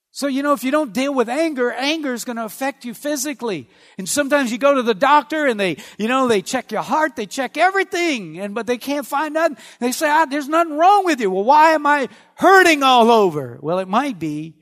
So, 0.09 0.25
you 0.25 0.41
know, 0.41 0.53
if 0.53 0.63
you 0.63 0.71
don't 0.71 0.91
deal 0.91 1.13
with 1.13 1.29
anger, 1.29 1.71
anger 1.71 2.13
is 2.15 2.25
going 2.25 2.37
to 2.37 2.45
affect 2.45 2.83
you 2.83 2.95
physically. 2.95 3.69
And 3.99 4.09
sometimes 4.09 4.51
you 4.51 4.57
go 4.57 4.73
to 4.73 4.81
the 4.81 4.95
doctor 4.95 5.45
and 5.45 5.59
they, 5.59 5.77
you 5.99 6.07
know, 6.07 6.27
they 6.27 6.41
check 6.41 6.71
your 6.71 6.81
heart, 6.81 7.15
they 7.15 7.27
check 7.27 7.57
everything, 7.57 8.39
and, 8.39 8.55
but 8.55 8.65
they 8.65 8.79
can't 8.79 9.05
find 9.05 9.35
nothing. 9.35 9.57
They 9.79 9.91
say, 9.91 10.09
ah, 10.09 10.25
there's 10.25 10.49
nothing 10.49 10.77
wrong 10.77 11.05
with 11.05 11.21
you. 11.21 11.29
Well, 11.29 11.43
why 11.43 11.73
am 11.73 11.85
I 11.85 12.09
hurting 12.33 12.81
all 12.81 13.11
over? 13.11 13.59
Well, 13.61 13.77
it 13.77 13.87
might 13.87 14.17
be 14.17 14.55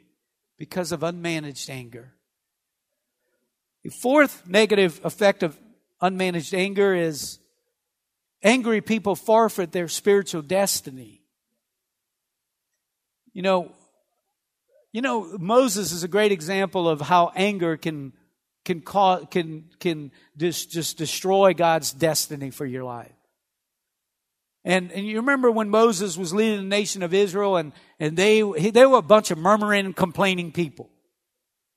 because 0.61 0.91
of 0.91 0.99
unmanaged 0.99 1.71
anger. 1.71 2.13
The 3.81 3.89
fourth 3.89 4.47
negative 4.47 5.01
effect 5.03 5.41
of 5.41 5.57
unmanaged 6.03 6.53
anger 6.53 6.93
is 6.93 7.39
angry 8.43 8.79
people 8.79 9.15
forfeit 9.15 9.71
their 9.71 9.87
spiritual 9.87 10.43
destiny. 10.43 11.23
You 13.33 13.41
know, 13.41 13.71
you 14.91 15.01
know, 15.01 15.35
Moses 15.39 15.91
is 15.91 16.03
a 16.03 16.07
great 16.07 16.31
example 16.31 16.87
of 16.87 17.01
how 17.01 17.31
anger 17.35 17.75
can 17.75 18.13
can 18.63 18.81
cause, 18.81 19.25
can 19.31 19.63
can 19.79 20.11
just 20.37 20.69
just 20.69 20.95
destroy 20.95 21.55
God's 21.55 21.91
destiny 21.91 22.51
for 22.51 22.67
your 22.67 22.83
life. 22.83 23.17
And, 24.63 24.91
and 24.91 25.05
you 25.05 25.17
remember 25.17 25.49
when 25.49 25.69
Moses 25.69 26.17
was 26.17 26.33
leading 26.33 26.57
the 26.57 26.63
nation 26.63 27.01
of 27.01 27.13
Israel 27.13 27.57
and, 27.57 27.73
and 27.99 28.15
they, 28.15 28.41
they 28.41 28.85
were 28.85 28.99
a 28.99 29.01
bunch 29.01 29.31
of 29.31 29.37
murmuring 29.37 29.85
and 29.85 29.95
complaining 29.95 30.51
people. 30.51 30.89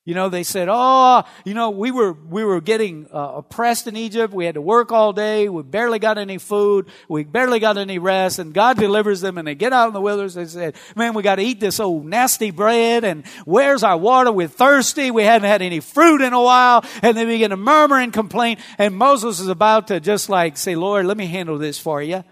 You 0.06 0.12
know, 0.12 0.28
they 0.28 0.42
said, 0.42 0.68
oh, 0.70 1.22
you 1.46 1.54
know, 1.54 1.70
we 1.70 1.90
were, 1.90 2.12
we 2.12 2.44
were 2.44 2.60
getting 2.60 3.06
uh, 3.10 3.36
oppressed 3.36 3.86
in 3.86 3.96
Egypt. 3.96 4.34
We 4.34 4.44
had 4.44 4.56
to 4.56 4.60
work 4.60 4.92
all 4.92 5.14
day. 5.14 5.48
We 5.48 5.62
barely 5.62 5.98
got 5.98 6.18
any 6.18 6.36
food. 6.36 6.88
We 7.08 7.24
barely 7.24 7.58
got 7.58 7.78
any 7.78 7.98
rest. 7.98 8.38
And 8.38 8.52
God 8.52 8.76
delivers 8.76 9.22
them 9.22 9.38
and 9.38 9.48
they 9.48 9.54
get 9.54 9.72
out 9.72 9.86
in 9.86 9.94
the 9.94 10.02
wilderness. 10.02 10.34
They 10.34 10.44
said, 10.44 10.76
man, 10.94 11.14
we 11.14 11.22
got 11.22 11.36
to 11.36 11.42
eat 11.42 11.58
this 11.58 11.80
old 11.80 12.04
nasty 12.04 12.50
bread. 12.50 13.02
And 13.04 13.26
where's 13.46 13.82
our 13.82 13.96
water? 13.96 14.30
We're 14.30 14.46
thirsty. 14.46 15.10
We 15.10 15.22
hadn't 15.22 15.48
had 15.48 15.62
any 15.62 15.80
fruit 15.80 16.20
in 16.20 16.34
a 16.34 16.42
while. 16.42 16.84
And 17.00 17.16
they 17.16 17.24
begin 17.24 17.48
to 17.48 17.56
murmur 17.56 17.98
and 17.98 18.12
complain. 18.12 18.58
And 18.76 18.94
Moses 18.94 19.40
is 19.40 19.48
about 19.48 19.86
to 19.86 20.00
just 20.00 20.28
like 20.28 20.58
say, 20.58 20.76
Lord, 20.76 21.06
let 21.06 21.16
me 21.16 21.24
handle 21.24 21.56
this 21.56 21.78
for 21.78 22.02
you. 22.02 22.24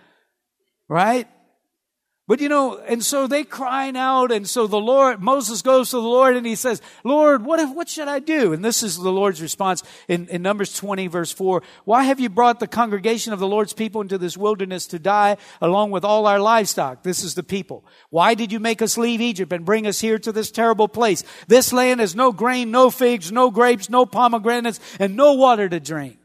Right? 0.93 1.27
But 2.29 2.43
you 2.43 2.51
know, 2.51 2.77
and 2.77 3.03
so 3.03 3.27
they 3.27 3.45
crying 3.45 3.97
out, 3.97 4.31
and 4.31 4.47
so 4.47 4.67
the 4.67 4.79
Lord, 4.79 5.23
Moses 5.23 5.63
goes 5.63 5.89
to 5.91 5.97
the 5.97 6.03
Lord 6.03 6.37
and 6.37 6.45
he 6.45 6.55
says, 6.55 6.83
Lord, 7.03 7.47
what, 7.47 7.75
what 7.75 7.89
should 7.89 8.09
I 8.09 8.19
do? 8.19 8.53
And 8.53 8.63
this 8.63 8.83
is 8.83 8.99
the 8.99 9.11
Lord's 9.11 9.41
response 9.41 9.83
in, 10.07 10.29
in 10.29 10.43
Numbers 10.43 10.75
20 10.75 11.07
verse 11.07 11.33
4. 11.33 11.63
Why 11.87 12.05
have 12.05 12.21
you 12.21 12.29
brought 12.29 12.61
the 12.61 12.67
congregation 12.67 13.33
of 13.33 13.39
the 13.39 13.49
Lord's 13.49 13.73
people 13.73 14.03
into 14.03 14.19
this 14.19 14.37
wilderness 14.37 14.87
to 14.89 14.99
die 14.99 15.39
along 15.63 15.93
with 15.93 16.05
all 16.05 16.27
our 16.27 16.39
livestock? 16.39 17.03
This 17.03 17.25
is 17.25 17.35
the 17.35 17.43
people. 17.43 17.87
Why 18.11 18.35
did 18.35 18.53
you 18.53 18.61
make 18.61 18.83
us 18.83 18.99
leave 18.99 19.23
Egypt 19.23 19.51
and 19.51 19.65
bring 19.65 19.87
us 19.87 19.99
here 19.99 20.19
to 20.19 20.31
this 20.31 20.51
terrible 20.51 20.89
place? 20.89 21.25
This 21.49 21.73
land 21.73 22.01
has 22.01 22.15
no 22.15 22.33
grain, 22.33 22.71
no 22.71 22.91
figs, 22.91 23.33
no 23.33 23.51
grapes, 23.51 23.89
no 23.89 24.05
pomegranates, 24.05 24.79
and 25.01 25.17
no 25.17 25.33
water 25.33 25.71
to 25.71 25.81
drink. 25.81 26.19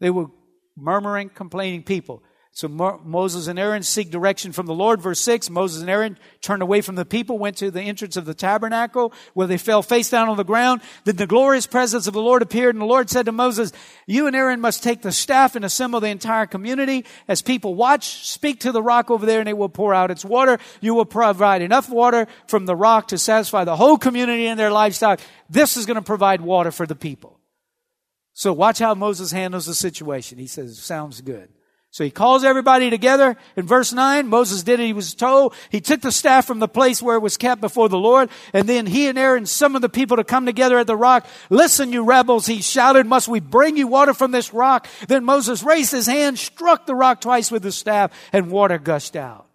They 0.00 0.08
were 0.08 0.28
murmuring, 0.76 1.28
complaining 1.28 1.82
people. 1.82 2.22
So 2.60 2.68
Mo- 2.68 3.00
Moses 3.02 3.46
and 3.46 3.58
Aaron 3.58 3.82
seek 3.82 4.10
direction 4.10 4.52
from 4.52 4.66
the 4.66 4.74
Lord. 4.74 5.00
Verse 5.00 5.18
6, 5.20 5.48
Moses 5.48 5.80
and 5.80 5.88
Aaron 5.88 6.18
turned 6.42 6.60
away 6.60 6.82
from 6.82 6.94
the 6.94 7.06
people, 7.06 7.38
went 7.38 7.56
to 7.56 7.70
the 7.70 7.80
entrance 7.80 8.18
of 8.18 8.26
the 8.26 8.34
tabernacle 8.34 9.14
where 9.32 9.46
they 9.46 9.56
fell 9.56 9.80
face 9.80 10.10
down 10.10 10.28
on 10.28 10.36
the 10.36 10.44
ground. 10.44 10.82
Then 11.04 11.16
the 11.16 11.26
glorious 11.26 11.66
presence 11.66 12.06
of 12.06 12.12
the 12.12 12.20
Lord 12.20 12.42
appeared 12.42 12.74
and 12.74 12.82
the 12.82 12.86
Lord 12.86 13.08
said 13.08 13.24
to 13.24 13.32
Moses, 13.32 13.72
you 14.06 14.26
and 14.26 14.36
Aaron 14.36 14.60
must 14.60 14.82
take 14.82 15.00
the 15.00 15.10
staff 15.10 15.56
and 15.56 15.64
assemble 15.64 16.00
the 16.00 16.08
entire 16.08 16.44
community. 16.44 17.06
As 17.28 17.40
people 17.40 17.74
watch, 17.74 18.28
speak 18.28 18.60
to 18.60 18.72
the 18.72 18.82
rock 18.82 19.10
over 19.10 19.24
there 19.24 19.40
and 19.40 19.48
it 19.48 19.56
will 19.56 19.70
pour 19.70 19.94
out 19.94 20.10
its 20.10 20.22
water. 20.26 20.58
You 20.82 20.92
will 20.94 21.06
provide 21.06 21.62
enough 21.62 21.88
water 21.88 22.26
from 22.46 22.66
the 22.66 22.76
rock 22.76 23.08
to 23.08 23.16
satisfy 23.16 23.64
the 23.64 23.76
whole 23.76 23.96
community 23.96 24.46
and 24.46 24.60
their 24.60 24.70
livestock. 24.70 25.20
This 25.48 25.78
is 25.78 25.86
going 25.86 25.96
to 25.96 26.02
provide 26.02 26.42
water 26.42 26.72
for 26.72 26.84
the 26.84 26.94
people. 26.94 27.40
So 28.34 28.52
watch 28.52 28.80
how 28.80 28.94
Moses 28.94 29.32
handles 29.32 29.64
the 29.64 29.74
situation. 29.74 30.36
He 30.36 30.46
says, 30.46 30.78
sounds 30.78 31.22
good. 31.22 31.48
So 31.92 32.04
he 32.04 32.10
calls 32.10 32.44
everybody 32.44 32.88
together. 32.88 33.36
In 33.56 33.66
verse 33.66 33.92
9, 33.92 34.28
Moses 34.28 34.62
did 34.62 34.78
it. 34.78 34.86
He 34.86 34.92
was 34.92 35.12
told. 35.12 35.54
He 35.70 35.80
took 35.80 36.00
the 36.00 36.12
staff 36.12 36.46
from 36.46 36.60
the 36.60 36.68
place 36.68 37.02
where 37.02 37.16
it 37.16 37.22
was 37.22 37.36
kept 37.36 37.60
before 37.60 37.88
the 37.88 37.98
Lord. 37.98 38.30
And 38.52 38.68
then 38.68 38.86
he 38.86 39.08
and 39.08 39.18
Aaron 39.18 39.44
summoned 39.44 39.82
the 39.82 39.88
people 39.88 40.16
to 40.16 40.22
come 40.22 40.46
together 40.46 40.78
at 40.78 40.86
the 40.86 40.96
rock. 40.96 41.26
Listen, 41.48 41.92
you 41.92 42.04
rebels, 42.04 42.46
he 42.46 42.62
shouted, 42.62 43.06
must 43.06 43.26
we 43.26 43.40
bring 43.40 43.76
you 43.76 43.88
water 43.88 44.14
from 44.14 44.30
this 44.30 44.54
rock? 44.54 44.86
Then 45.08 45.24
Moses 45.24 45.64
raised 45.64 45.90
his 45.90 46.06
hand, 46.06 46.38
struck 46.38 46.86
the 46.86 46.94
rock 46.94 47.20
twice 47.20 47.50
with 47.50 47.64
the 47.64 47.72
staff, 47.72 48.12
and 48.32 48.52
water 48.52 48.78
gushed 48.78 49.16
out. 49.16 49.48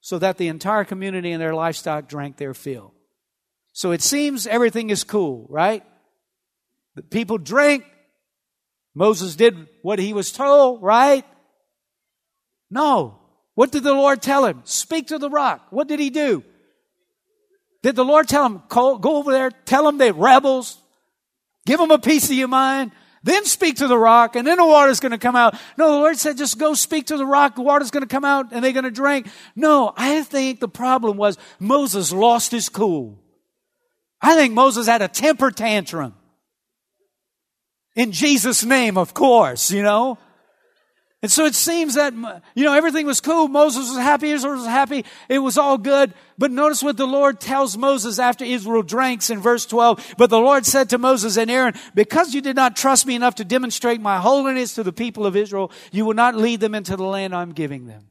So 0.00 0.20
that 0.20 0.36
the 0.36 0.48
entire 0.48 0.84
community 0.84 1.32
and 1.32 1.42
their 1.42 1.54
livestock 1.54 2.06
drank 2.06 2.36
their 2.36 2.54
fill. 2.54 2.94
So 3.72 3.90
it 3.90 4.02
seems 4.02 4.46
everything 4.46 4.90
is 4.90 5.02
cool, 5.02 5.46
right? 5.50 5.82
The 6.94 7.02
people 7.02 7.38
drank. 7.38 7.84
Moses 8.94 9.34
did 9.34 9.66
what 9.82 9.98
he 9.98 10.12
was 10.12 10.30
told, 10.30 10.80
right? 10.80 11.24
No. 12.70 13.18
What 13.54 13.70
did 13.70 13.84
the 13.84 13.92
Lord 13.92 14.20
tell 14.20 14.44
him? 14.44 14.62
Speak 14.64 15.08
to 15.08 15.18
the 15.18 15.30
rock. 15.30 15.66
What 15.70 15.88
did 15.88 16.00
he 16.00 16.10
do? 16.10 16.42
Did 17.82 17.96
the 17.96 18.04
Lord 18.04 18.28
tell 18.28 18.46
him, 18.46 18.62
go 18.68 18.98
over 19.02 19.30
there, 19.30 19.50
tell 19.50 19.84
them 19.84 19.98
they're 19.98 20.14
rebels, 20.14 20.78
give 21.66 21.78
them 21.78 21.90
a 21.90 21.98
piece 21.98 22.30
of 22.30 22.36
your 22.36 22.48
mind, 22.48 22.92
then 23.22 23.44
speak 23.44 23.76
to 23.76 23.88
the 23.88 23.98
rock, 23.98 24.36
and 24.36 24.46
then 24.46 24.56
the 24.56 24.64
water's 24.64 25.00
going 25.00 25.12
to 25.12 25.18
come 25.18 25.36
out. 25.36 25.54
No, 25.76 25.92
the 25.92 25.98
Lord 25.98 26.16
said, 26.16 26.36
just 26.36 26.58
go 26.58 26.74
speak 26.74 27.06
to 27.06 27.16
the 27.16 27.26
rock, 27.26 27.56
the 27.56 27.62
water's 27.62 27.90
going 27.90 28.02
to 28.02 28.08
come 28.08 28.24
out, 28.24 28.52
and 28.52 28.64
they're 28.64 28.72
going 28.72 28.84
to 28.84 28.90
drink. 28.90 29.28
No, 29.54 29.92
I 29.96 30.22
think 30.22 30.60
the 30.60 30.68
problem 30.68 31.16
was 31.16 31.38
Moses 31.58 32.10
lost 32.10 32.52
his 32.52 32.68
cool. 32.68 33.18
I 34.20 34.34
think 34.34 34.54
Moses 34.54 34.86
had 34.86 35.02
a 35.02 35.08
temper 35.08 35.50
tantrum. 35.50 36.14
In 37.94 38.12
Jesus' 38.12 38.64
name, 38.64 38.96
of 38.98 39.14
course, 39.14 39.70
you 39.70 39.82
know. 39.82 40.18
And 41.24 41.32
so 41.32 41.46
it 41.46 41.54
seems 41.54 41.94
that, 41.94 42.12
you 42.54 42.64
know, 42.64 42.74
everything 42.74 43.06
was 43.06 43.22
cool. 43.22 43.48
Moses 43.48 43.88
was 43.88 43.96
happy. 43.96 44.28
Israel 44.28 44.56
was 44.56 44.66
happy. 44.66 45.06
It 45.30 45.38
was 45.38 45.56
all 45.56 45.78
good. 45.78 46.12
But 46.36 46.50
notice 46.50 46.82
what 46.82 46.98
the 46.98 47.06
Lord 47.06 47.40
tells 47.40 47.78
Moses 47.78 48.18
after 48.18 48.44
Israel 48.44 48.82
drinks 48.82 49.30
in 49.30 49.40
verse 49.40 49.64
12. 49.64 50.16
But 50.18 50.28
the 50.28 50.38
Lord 50.38 50.66
said 50.66 50.90
to 50.90 50.98
Moses 50.98 51.38
and 51.38 51.50
Aaron, 51.50 51.72
because 51.94 52.34
you 52.34 52.42
did 52.42 52.56
not 52.56 52.76
trust 52.76 53.06
me 53.06 53.14
enough 53.14 53.36
to 53.36 53.44
demonstrate 53.46 54.02
my 54.02 54.18
holiness 54.18 54.74
to 54.74 54.82
the 54.82 54.92
people 54.92 55.24
of 55.24 55.34
Israel, 55.34 55.72
you 55.92 56.04
will 56.04 56.12
not 56.12 56.36
lead 56.36 56.60
them 56.60 56.74
into 56.74 56.94
the 56.94 57.04
land 57.04 57.34
I'm 57.34 57.52
giving 57.52 57.86
them. 57.86 58.10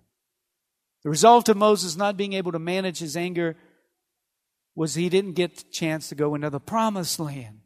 The 1.03 1.12
result 1.12 1.50
of 1.50 1.55
Moses 1.55 1.96
not 1.96 2.17
being 2.17 2.34
able 2.34 2.53
to 2.53 2.58
manage 2.58 2.98
his 2.98 3.15
anger 3.15 3.55
was 4.74 4.96
he 4.96 5.08
didn't 5.10 5.34
get 5.34 5.58
the 5.58 5.65
chance 5.72 6.10
to 6.10 6.15
go 6.15 6.34
into 6.34 6.50
the 6.50 6.60
promised 6.60 7.20
land. 7.20 7.60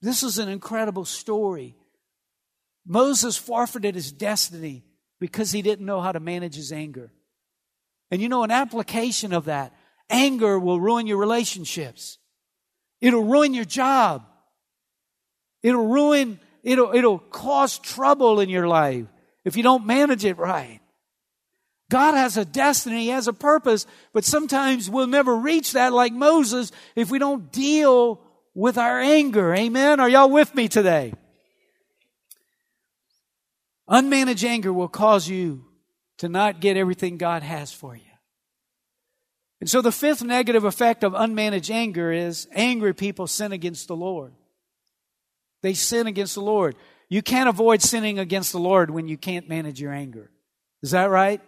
This 0.00 0.22
is 0.22 0.38
an 0.38 0.48
incredible 0.48 1.04
story. 1.04 1.76
Moses 2.86 3.36
forfeited 3.36 3.94
his 3.94 4.12
destiny 4.12 4.84
because 5.20 5.52
he 5.52 5.62
didn't 5.62 5.86
know 5.86 6.00
how 6.00 6.12
to 6.12 6.20
manage 6.20 6.56
his 6.56 6.72
anger. 6.72 7.12
And 8.10 8.20
you 8.20 8.28
know, 8.28 8.42
an 8.42 8.50
application 8.50 9.32
of 9.32 9.46
that, 9.46 9.72
anger 10.10 10.58
will 10.58 10.80
ruin 10.80 11.06
your 11.06 11.16
relationships. 11.16 12.18
It'll 13.00 13.24
ruin 13.24 13.54
your 13.54 13.64
job. 13.64 14.26
It'll 15.62 15.86
ruin, 15.86 16.40
it'll, 16.62 16.92
it'll 16.92 17.18
cause 17.18 17.78
trouble 17.78 18.40
in 18.40 18.48
your 18.48 18.66
life 18.66 19.06
if 19.44 19.56
you 19.56 19.62
don't 19.62 19.86
manage 19.86 20.24
it 20.24 20.38
right. 20.38 20.80
God 21.90 22.14
has 22.14 22.36
a 22.36 22.44
destiny, 22.44 23.04
He 23.04 23.08
has 23.08 23.28
a 23.28 23.32
purpose, 23.32 23.86
but 24.12 24.24
sometimes 24.24 24.88
we'll 24.88 25.06
never 25.06 25.36
reach 25.36 25.72
that 25.72 25.92
like 25.92 26.12
Moses 26.12 26.72
if 26.96 27.10
we 27.10 27.18
don't 27.18 27.52
deal 27.52 28.20
with 28.54 28.78
our 28.78 28.98
anger. 28.98 29.54
Amen? 29.54 30.00
Are 30.00 30.08
y'all 30.08 30.30
with 30.30 30.54
me 30.54 30.68
today? 30.68 31.12
Unmanaged 33.92 34.44
anger 34.44 34.72
will 34.72 34.88
cause 34.88 35.28
you 35.28 35.64
to 36.18 36.28
not 36.28 36.60
get 36.60 36.76
everything 36.76 37.18
God 37.18 37.42
has 37.42 37.72
for 37.72 37.94
you. 37.94 38.02
And 39.60 39.68
so 39.68 39.82
the 39.82 39.92
fifth 39.92 40.22
negative 40.22 40.64
effect 40.64 41.04
of 41.04 41.12
unmanaged 41.12 41.70
anger 41.70 42.10
is 42.10 42.48
angry 42.52 42.94
people 42.94 43.26
sin 43.26 43.52
against 43.52 43.86
the 43.86 43.94
Lord. 43.94 44.32
They 45.62 45.74
sin 45.74 46.06
against 46.06 46.34
the 46.34 46.40
Lord. 46.40 46.74
You 47.08 47.22
can't 47.22 47.48
avoid 47.48 47.82
sinning 47.82 48.18
against 48.18 48.52
the 48.52 48.58
Lord 48.58 48.90
when 48.90 49.06
you 49.06 49.16
can't 49.16 49.48
manage 49.48 49.80
your 49.80 49.92
anger. 49.92 50.30
Is 50.82 50.92
that 50.92 51.10
right? 51.10 51.40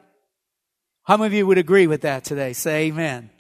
How 1.04 1.16
many 1.16 1.26
of 1.26 1.32
you 1.32 1.46
would 1.46 1.58
agree 1.58 1.86
with 1.86 2.02
that 2.02 2.24
today? 2.24 2.52
Say 2.52 2.86
amen. 2.86 3.30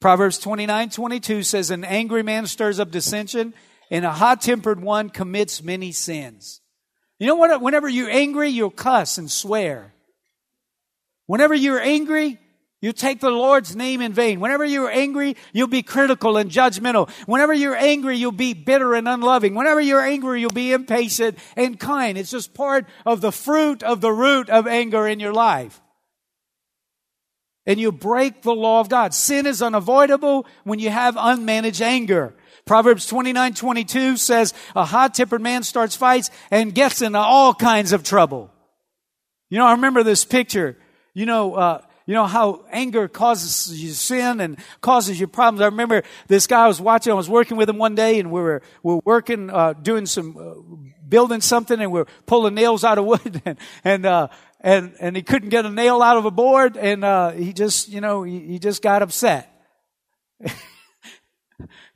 Proverbs 0.00 0.38
29, 0.38 0.90
22 0.90 1.42
says, 1.42 1.70
An 1.70 1.84
angry 1.84 2.22
man 2.22 2.46
stirs 2.46 2.80
up 2.80 2.90
dissension, 2.90 3.52
and 3.90 4.04
a 4.04 4.12
hot 4.12 4.40
tempered 4.40 4.80
one 4.80 5.10
commits 5.10 5.62
many 5.62 5.92
sins. 5.92 6.60
You 7.18 7.26
know 7.26 7.34
what? 7.34 7.60
Whenever 7.60 7.88
you're 7.88 8.10
angry, 8.10 8.48
you'll 8.48 8.70
cuss 8.70 9.18
and 9.18 9.30
swear. 9.30 9.92
Whenever 11.26 11.54
you're 11.54 11.80
angry, 11.80 12.38
you 12.80 12.92
take 12.92 13.18
the 13.20 13.30
Lord's 13.30 13.74
name 13.74 14.00
in 14.00 14.12
vain. 14.12 14.38
Whenever 14.38 14.64
you're 14.64 14.90
angry, 14.90 15.36
you'll 15.52 15.66
be 15.66 15.82
critical 15.82 16.36
and 16.36 16.48
judgmental. 16.48 17.10
Whenever 17.26 17.52
you're 17.52 17.76
angry, 17.76 18.16
you'll 18.16 18.30
be 18.30 18.54
bitter 18.54 18.94
and 18.94 19.08
unloving. 19.08 19.56
Whenever 19.56 19.80
you're 19.80 20.00
angry, 20.00 20.40
you'll 20.40 20.50
be 20.50 20.72
impatient 20.72 21.38
and 21.56 21.78
kind. 21.78 22.16
It's 22.16 22.30
just 22.30 22.54
part 22.54 22.86
of 23.04 23.20
the 23.20 23.32
fruit 23.32 23.82
of 23.82 24.00
the 24.00 24.12
root 24.12 24.48
of 24.48 24.68
anger 24.68 25.08
in 25.08 25.18
your 25.18 25.32
life. 25.32 25.80
And 27.66 27.80
you 27.80 27.90
break 27.90 28.42
the 28.42 28.54
law 28.54 28.80
of 28.80 28.88
God. 28.88 29.12
Sin 29.12 29.44
is 29.44 29.60
unavoidable 29.60 30.46
when 30.62 30.78
you 30.78 30.88
have 30.88 31.16
unmanaged 31.16 31.80
anger. 31.80 32.34
Proverbs 32.68 33.06
29, 33.06 33.54
22 33.54 34.16
says, 34.18 34.52
a 34.76 34.84
hot-tempered 34.84 35.40
man 35.40 35.62
starts 35.62 35.96
fights 35.96 36.30
and 36.50 36.74
gets 36.74 37.00
into 37.00 37.18
all 37.18 37.54
kinds 37.54 37.92
of 37.92 38.02
trouble. 38.02 38.52
You 39.48 39.56
know, 39.56 39.64
I 39.64 39.72
remember 39.72 40.02
this 40.02 40.26
picture. 40.26 40.76
You 41.14 41.24
know, 41.24 41.54
uh, 41.54 41.82
you 42.04 42.12
know 42.12 42.26
how 42.26 42.66
anger 42.70 43.08
causes 43.08 43.82
you 43.82 43.90
sin 43.92 44.40
and 44.40 44.58
causes 44.82 45.18
you 45.18 45.26
problems. 45.26 45.62
I 45.62 45.66
remember 45.66 46.02
this 46.26 46.46
guy 46.46 46.64
I 46.64 46.68
was 46.68 46.78
watching. 46.78 47.10
I 47.10 47.16
was 47.16 47.28
working 47.28 47.56
with 47.56 47.70
him 47.70 47.78
one 47.78 47.94
day, 47.94 48.20
and 48.20 48.30
we 48.30 48.40
were 48.40 48.62
we 48.82 48.94
were 48.94 49.00
working, 49.04 49.48
uh, 49.48 49.72
doing 49.72 50.04
some 50.04 50.36
uh, 50.36 50.76
building 51.08 51.40
something, 51.40 51.80
and 51.80 51.90
we 51.90 52.00
are 52.00 52.06
pulling 52.26 52.54
nails 52.54 52.84
out 52.84 52.98
of 52.98 53.06
wood, 53.06 53.42
and 53.46 53.58
and 53.82 54.04
uh, 54.06 54.28
and 54.60 54.94
and 55.00 55.16
he 55.16 55.22
couldn't 55.22 55.48
get 55.48 55.64
a 55.64 55.70
nail 55.70 56.02
out 56.02 56.18
of 56.18 56.26
a 56.26 56.30
board, 56.30 56.76
and 56.76 57.02
uh, 57.02 57.30
he 57.30 57.54
just 57.54 57.88
you 57.88 58.02
know 58.02 58.24
he, 58.24 58.40
he 58.40 58.58
just 58.58 58.82
got 58.82 59.00
upset. 59.00 59.50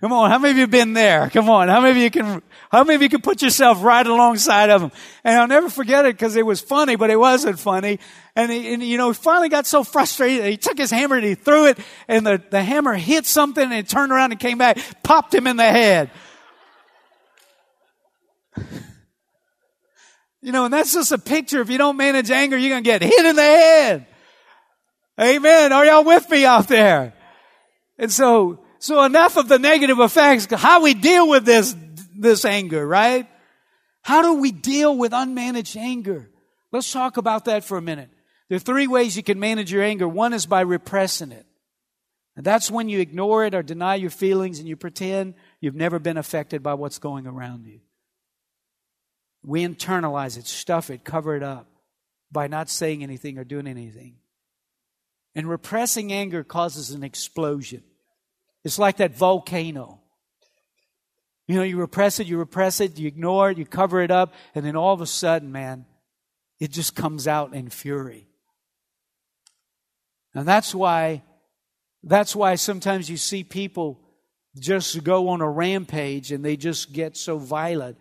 Come 0.03 0.13
on, 0.13 0.31
how 0.31 0.39
many 0.41 0.51
of 0.51 0.59
you 0.59 0.67
been 0.67 0.95
there? 0.95 1.31
Come 1.31 1.49
on, 1.49 1.69
how 1.69 1.81
many 1.81 1.93
of 1.93 1.97
you 1.97 2.11
can, 2.11 2.43
how 2.73 2.83
many 2.83 2.97
of 2.97 3.03
you 3.03 3.09
can 3.09 3.21
put 3.21 3.41
yourself 3.41 3.85
right 3.85 4.05
alongside 4.05 4.69
of 4.69 4.83
him? 4.83 4.91
And 5.23 5.39
I'll 5.39 5.47
never 5.47 5.71
forget 5.71 6.05
it 6.07 6.17
because 6.17 6.35
it 6.35 6.45
was 6.45 6.61
funny, 6.61 6.97
but 6.97 7.09
it 7.09 7.21
wasn't 7.21 7.61
funny. 7.61 8.01
And, 8.35 8.51
he, 8.51 8.75
and 8.75 8.83
you 8.83 8.99
know, 8.99 9.11
he 9.11 9.15
finally 9.15 9.49
got 9.49 9.65
so 9.65 9.85
frustrated, 9.85 10.45
he 10.47 10.57
took 10.57 10.77
his 10.77 10.91
hammer 10.91 11.15
and 11.15 11.25
he 11.25 11.37
threw 11.37 11.67
it, 11.67 11.79
and 12.09 12.27
the, 12.27 12.43
the 12.51 12.65
hammer 12.65 12.95
hit 12.95 13.27
something 13.27 13.63
and 13.63 13.73
he 13.73 13.85
turned 13.85 14.11
around 14.11 14.33
and 14.33 14.41
came 14.41 14.59
back, 14.59 14.77
popped 15.05 15.33
him 15.33 15.47
in 15.47 15.57
the 15.57 15.71
head. 15.71 16.11
you 20.43 20.51
know, 20.51 20.65
and 20.65 20.75
that's 20.75 20.95
just 20.95 21.13
a 21.13 21.19
picture. 21.19 21.61
If 21.61 21.71
you 21.71 21.79
don't 21.79 21.97
manage 21.97 22.29
anger, 22.33 22.59
you're 22.59 22.71
going 22.71 22.83
to 22.83 22.91
get 22.91 23.03
hit 23.03 23.25
in 23.25 23.37
the 23.37 23.43
head. 23.43 24.07
Amen. 25.21 25.73
Are 25.73 25.87
y'all 25.87 26.03
with 26.03 26.29
me 26.29 26.45
out 26.45 26.67
there? 26.67 27.15
And 27.99 28.11
so, 28.11 28.62
so 28.83 29.05
enough 29.05 29.37
of 29.37 29.47
the 29.47 29.61
negative 29.61 30.01
effects, 30.01 30.49
how 30.51 30.83
we 30.83 30.93
deal 30.93 31.29
with 31.29 31.45
this, 31.45 31.73
this 32.17 32.45
anger, 32.45 32.85
right? 32.85 33.29
How 34.03 34.23
do 34.23 34.35
we 34.35 34.51
deal 34.51 34.99
with 34.99 35.13
unmanaged 35.13 35.77
anger? 35.77 36.29
Let's 36.73 36.91
talk 36.91 37.17
about 37.17 37.45
that 37.45 37.63
for 37.63 37.79
a 37.79 37.83
minute. 37.83 38.11
There 38.49 38.57
are 38.57 38.59
three 38.59 38.89
ways 38.89 39.17
you 39.17 39.23
can 39.23 39.39
manage 39.39 39.71
your 39.71 39.85
anger. 39.85 40.09
One 40.09 40.33
is 40.33 40.47
by 40.47 40.63
repressing 40.63 41.31
it. 41.31 41.47
And 42.35 42.45
that's 42.45 42.73
when 42.73 42.89
you 42.89 42.99
ignore 42.99 43.45
it 43.45 43.55
or 43.55 43.63
deny 43.63 43.95
your 43.95 44.11
feelings 44.11 44.59
and 44.59 44.67
you 44.67 44.75
pretend 44.75 45.35
you've 45.61 45.77
never 45.77 46.01
been 46.01 46.17
affected 46.17 46.61
by 46.61 46.75
what's 46.75 46.99
going 46.99 47.29
around 47.29 47.67
you. 47.67 47.79
We 49.45 49.65
internalize 49.65 50.37
it, 50.37 50.49
stuff 50.49 50.91
it, 50.91 51.05
cover 51.05 51.37
it 51.37 51.45
up 51.45 51.69
by 52.33 52.49
not 52.49 52.69
saying 52.69 53.05
anything 53.05 53.39
or 53.39 53.45
doing 53.45 53.69
anything. 53.69 54.17
And 55.37 55.49
repressing 55.49 56.13
anger 56.13 56.43
causes 56.43 56.91
an 56.91 57.05
explosion. 57.05 57.85
It's 58.65 58.79
like 58.79 58.99
that 58.99 59.17
volcano. 59.17 60.01
You 61.49 61.57
know, 61.57 61.63
you 61.63 61.77
repress 61.77 62.21
it, 62.21 62.27
you 62.27 62.39
repress 62.39 62.81
it, 62.81 62.99
you 62.99 63.09
ignore 63.09 63.51
it, 63.51 63.59
you 63.59 63.67
cover 63.67 64.01
it 64.01 64.11
up, 64.11 64.33
and 64.55 64.65
then 64.65 64.77
all 64.77 64.95
of 64.95 65.01
a 65.01 65.07
sudden, 65.07 65.51
man, 65.51 65.87
it 66.61 66.71
just 66.71 66.95
comes 66.95 67.27
out 67.27 67.55
in 67.55 67.69
fury. 67.69 68.29
And 70.35 70.47
that's 70.47 70.75
why, 70.75 71.23
that's 72.03 72.35
why 72.35 72.55
sometimes 72.55 73.11
you 73.11 73.17
see 73.17 73.45
people 73.45 74.01
just 74.59 75.03
go 75.03 75.29
on 75.29 75.41
a 75.41 75.51
rampage 75.51 76.31
and 76.31 76.45
they 76.45 76.57
just 76.57 76.93
get 76.93 77.17
so 77.17 77.39
violent. 77.39 77.99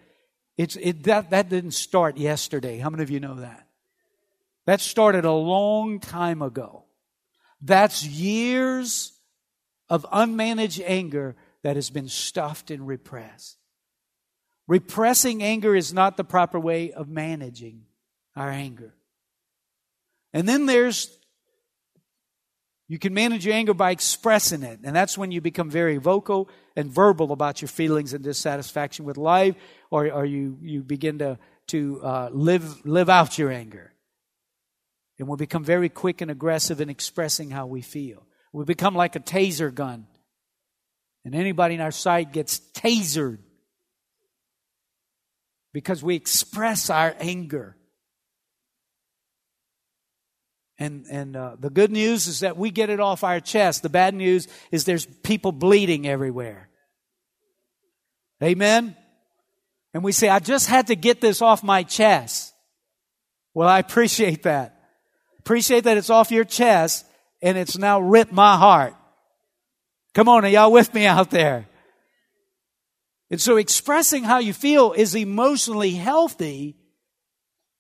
It's, 0.57 0.75
it, 0.75 1.03
that, 1.03 1.31
that 1.31 1.49
didn't 1.49 1.71
start 1.71 2.17
yesterday. 2.17 2.77
How 2.77 2.89
many 2.89 3.03
of 3.03 3.09
you 3.09 3.19
know 3.19 3.35
that? 3.35 3.67
That 4.65 4.79
started 4.79 5.25
a 5.25 5.31
long 5.33 5.99
time 5.99 6.41
ago. 6.41 6.85
That's 7.61 8.05
years 8.05 9.11
of 9.91 10.05
unmanaged 10.09 10.81
anger 10.85 11.35
that 11.63 11.75
has 11.75 11.89
been 11.89 12.07
stuffed 12.07 12.71
and 12.71 12.87
repressed. 12.87 13.57
Repressing 14.65 15.43
anger 15.43 15.75
is 15.75 15.93
not 15.93 16.15
the 16.15 16.23
proper 16.23 16.57
way 16.57 16.93
of 16.93 17.09
managing 17.09 17.83
our 18.33 18.49
anger. 18.49 18.93
And 20.33 20.47
then 20.47 20.65
there's, 20.65 21.13
you 22.87 22.99
can 22.99 23.13
manage 23.13 23.45
your 23.45 23.53
anger 23.53 23.73
by 23.73 23.91
expressing 23.91 24.63
it. 24.63 24.79
And 24.85 24.95
that's 24.95 25.17
when 25.17 25.33
you 25.33 25.41
become 25.41 25.69
very 25.69 25.97
vocal 25.97 26.47
and 26.77 26.89
verbal 26.89 27.33
about 27.33 27.61
your 27.61 27.67
feelings 27.67 28.13
and 28.13 28.23
dissatisfaction 28.23 29.03
with 29.03 29.17
life, 29.17 29.55
or, 29.91 30.09
or 30.09 30.23
you, 30.23 30.57
you 30.61 30.83
begin 30.83 31.19
to, 31.19 31.37
to 31.67 32.01
uh, 32.01 32.29
live, 32.31 32.85
live 32.85 33.09
out 33.09 33.37
your 33.37 33.51
anger. 33.51 33.93
And 35.19 35.27
we 35.27 35.35
become 35.35 35.65
very 35.65 35.89
quick 35.89 36.21
and 36.21 36.31
aggressive 36.31 36.79
in 36.79 36.89
expressing 36.89 37.49
how 37.49 37.65
we 37.65 37.81
feel. 37.81 38.25
We 38.53 38.65
become 38.65 38.95
like 38.95 39.15
a 39.15 39.19
taser 39.19 39.73
gun. 39.73 40.07
And 41.23 41.35
anybody 41.35 41.75
in 41.75 41.81
our 41.81 41.91
sight 41.91 42.33
gets 42.33 42.59
tasered 42.73 43.39
because 45.73 46.03
we 46.03 46.15
express 46.15 46.89
our 46.89 47.15
anger. 47.19 47.77
And, 50.79 51.05
and 51.11 51.35
uh, 51.35 51.55
the 51.59 51.69
good 51.69 51.91
news 51.91 52.27
is 52.27 52.39
that 52.39 52.57
we 52.57 52.71
get 52.71 52.89
it 52.89 52.99
off 52.99 53.23
our 53.23 53.39
chest. 53.39 53.83
The 53.83 53.89
bad 53.89 54.15
news 54.15 54.47
is 54.71 54.83
there's 54.83 55.05
people 55.05 55.51
bleeding 55.51 56.07
everywhere. 56.07 56.69
Amen? 58.41 58.95
And 59.93 60.03
we 60.03 60.11
say, 60.11 60.27
I 60.27 60.39
just 60.39 60.67
had 60.67 60.87
to 60.87 60.95
get 60.95 61.21
this 61.21 61.41
off 61.41 61.63
my 61.63 61.83
chest. 61.83 62.53
Well, 63.53 63.67
I 63.67 63.77
appreciate 63.77 64.43
that. 64.43 64.75
Appreciate 65.39 65.83
that 65.83 65.97
it's 65.97 66.09
off 66.09 66.31
your 66.31 66.45
chest 66.45 67.05
and 67.41 67.57
it's 67.57 67.77
now 67.77 67.99
ripped 67.99 68.31
my 68.31 68.55
heart. 68.57 68.95
Come 70.13 70.27
on, 70.27 70.45
are 70.45 70.49
y'all 70.49 70.71
with 70.71 70.93
me 70.93 71.05
out 71.05 71.31
there? 71.31 71.67
And 73.29 73.39
so 73.39 73.55
expressing 73.55 74.23
how 74.23 74.39
you 74.39 74.53
feel 74.53 74.91
is 74.91 75.15
emotionally 75.15 75.91
healthy 75.91 76.75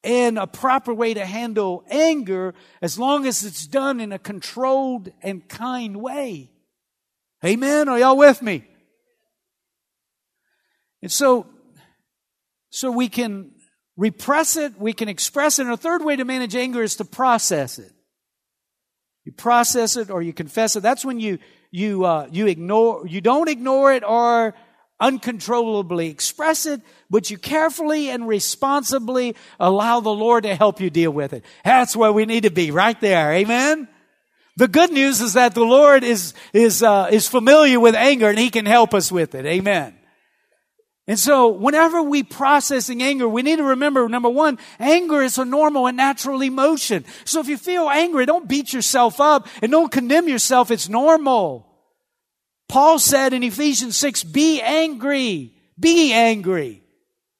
and 0.03 0.39
a 0.39 0.47
proper 0.47 0.93
way 0.93 1.13
to 1.13 1.25
handle 1.25 1.83
anger 1.89 2.53
as 2.81 2.97
long 2.97 3.25
as 3.25 3.43
it's 3.43 3.67
done 3.67 3.99
in 3.99 4.11
a 4.11 4.19
controlled 4.19 5.09
and 5.21 5.47
kind 5.47 5.97
way. 5.97 6.49
Amen? 7.45 7.89
Are 7.89 7.99
y'all 7.99 8.17
with 8.17 8.41
me? 8.41 8.63
And 11.01 11.11
so, 11.11 11.47
so 12.69 12.91
we 12.91 13.09
can 13.09 13.51
repress 13.97 14.55
it, 14.55 14.79
we 14.79 14.93
can 14.93 15.09
express 15.09 15.59
it. 15.59 15.63
And 15.63 15.71
a 15.71 15.77
third 15.77 16.03
way 16.03 16.15
to 16.15 16.23
manage 16.23 16.55
anger 16.55 16.81
is 16.81 16.95
to 16.97 17.05
process 17.05 17.77
it. 17.77 17.91
You 19.25 19.31
process 19.31 19.97
it 19.97 20.09
or 20.09 20.21
you 20.21 20.33
confess 20.33 20.75
it. 20.75 20.81
That's 20.81 21.05
when 21.05 21.19
you, 21.19 21.39
you, 21.69 22.05
uh, 22.05 22.27
you 22.31 22.47
ignore, 22.47 23.05
you 23.07 23.21
don't 23.21 23.49
ignore 23.49 23.93
it 23.93 24.03
or 24.03 24.55
uncontrollably 24.99 26.09
express 26.09 26.65
it, 26.65 26.81
but 27.09 27.29
you 27.29 27.37
carefully 27.37 28.09
and 28.09 28.27
responsibly 28.27 29.35
allow 29.59 29.99
the 29.99 30.13
Lord 30.13 30.43
to 30.43 30.55
help 30.55 30.79
you 30.79 30.89
deal 30.89 31.11
with 31.11 31.33
it. 31.33 31.43
That's 31.65 31.95
where 31.95 32.11
we 32.11 32.25
need 32.25 32.43
to 32.43 32.51
be, 32.51 32.71
right 32.71 32.99
there. 33.01 33.33
Amen? 33.33 33.87
The 34.57 34.67
good 34.67 34.91
news 34.91 35.21
is 35.21 35.33
that 35.33 35.55
the 35.55 35.63
Lord 35.63 36.03
is, 36.03 36.33
is, 36.53 36.83
uh, 36.83 37.09
is 37.11 37.27
familiar 37.27 37.79
with 37.79 37.95
anger 37.95 38.29
and 38.29 38.37
He 38.37 38.49
can 38.49 38.65
help 38.65 38.93
us 38.93 39.11
with 39.11 39.33
it. 39.33 39.45
Amen. 39.45 39.97
And 41.11 41.19
so 41.19 41.49
whenever 41.49 42.01
we 42.01 42.23
processing 42.23 43.03
anger, 43.03 43.27
we 43.27 43.41
need 43.41 43.57
to 43.57 43.65
remember, 43.65 44.07
number 44.07 44.29
one, 44.29 44.57
anger 44.79 45.21
is 45.21 45.37
a 45.37 45.43
normal 45.43 45.87
and 45.87 45.97
natural 45.97 46.41
emotion. 46.41 47.03
So 47.25 47.41
if 47.41 47.49
you 47.49 47.57
feel 47.57 47.89
angry, 47.89 48.25
don't 48.25 48.47
beat 48.47 48.71
yourself 48.71 49.19
up 49.19 49.49
and 49.61 49.73
don't 49.73 49.91
condemn 49.91 50.29
yourself. 50.29 50.71
It's 50.71 50.87
normal. 50.87 51.67
Paul 52.69 52.97
said 52.97 53.33
in 53.33 53.43
Ephesians 53.43 53.97
6, 53.97 54.23
be 54.23 54.61
angry. 54.61 55.53
Be 55.77 56.13
angry. 56.13 56.81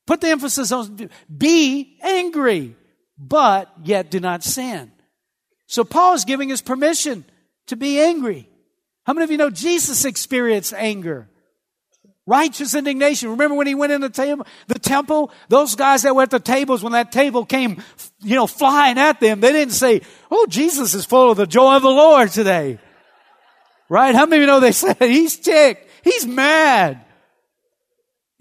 Put 0.05 0.19
the 0.19 0.31
emphasis 0.31 0.73
on 0.73 1.09
be 1.33 1.97
angry, 2.03 2.75
but 3.17 3.71
yet 3.85 4.11
do 4.11 4.19
not 4.19 4.43
sin. 4.43 4.91
So 5.67 5.85
Paul 5.85 6.15
is 6.15 6.25
giving 6.25 6.51
us 6.51 6.59
permission 6.59 7.23
to 7.67 7.77
be 7.77 8.01
angry. 8.01 8.49
How 9.05 9.13
many 9.13 9.23
of 9.23 9.31
you 9.31 9.37
know 9.37 9.49
Jesus 9.49 10.03
experienced 10.03 10.73
anger? 10.73 11.29
Righteous 12.27 12.75
indignation. 12.75 13.29
Remember 13.31 13.55
when 13.55 13.67
he 13.67 13.73
went 13.73 13.91
in 13.91 14.01
the, 14.01 14.45
the 14.67 14.79
temple? 14.79 15.31
Those 15.49 15.75
guys 15.75 16.03
that 16.03 16.15
were 16.15 16.21
at 16.21 16.29
the 16.29 16.39
tables, 16.39 16.83
when 16.83 16.93
that 16.93 17.11
table 17.11 17.45
came, 17.45 17.83
you 18.21 18.35
know, 18.35 18.47
flying 18.47 18.99
at 18.99 19.19
them, 19.19 19.39
they 19.39 19.51
didn't 19.51 19.73
say, 19.73 20.01
Oh, 20.29 20.45
Jesus 20.47 20.93
is 20.93 21.05
full 21.05 21.31
of 21.31 21.37
the 21.37 21.47
joy 21.47 21.75
of 21.75 21.81
the 21.81 21.89
Lord 21.89 22.29
today. 22.29 22.79
Right? 23.89 24.13
How 24.13 24.25
many 24.25 24.37
of 24.37 24.41
you 24.41 24.47
know 24.47 24.59
they 24.59 24.71
said, 24.71 24.97
He's 24.99 25.37
ticked. 25.37 25.89
He's 26.03 26.27
mad. 26.27 27.03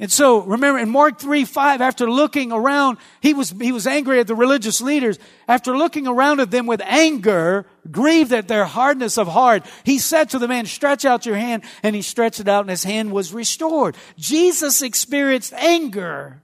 And 0.01 0.11
so 0.11 0.41
remember 0.41 0.79
in 0.79 0.89
Mark 0.89 1.19
3, 1.19 1.45
5, 1.45 1.83
after 1.83 2.11
looking 2.11 2.53
around, 2.53 2.97
he 3.21 3.35
was, 3.35 3.51
he 3.51 3.71
was 3.71 3.87
angry 3.87 4.19
at 4.19 4.27
the 4.27 4.35
religious 4.35 4.81
leaders. 4.81 5.19
After 5.47 5.77
looking 5.77 6.07
around 6.07 6.41
at 6.41 6.51
them 6.51 6.67
with 6.67 6.81
anger, 6.81 7.67
grieved 7.91 8.33
at 8.33 8.49
their 8.49 8.65
hardness 8.65 9.19
of 9.19 9.29
heart, 9.29 9.67
he 9.85 9.99
said 9.99 10.31
to 10.31 10.39
the 10.39 10.49
man, 10.49 10.65
stretch 10.65 11.05
out 11.05 11.27
your 11.27 11.37
hand. 11.37 11.65
And 11.83 11.95
he 11.95 12.01
stretched 12.01 12.41
it 12.41 12.49
out 12.49 12.63
and 12.63 12.71
his 12.71 12.83
hand 12.83 13.13
was 13.13 13.35
restored. 13.35 13.95
Jesus 14.17 14.81
experienced 14.81 15.53
anger, 15.53 16.43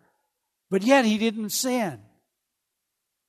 but 0.71 0.83
yet 0.83 1.07
he 1.07 1.17
didn't 1.17 1.49
sin. 1.49 2.01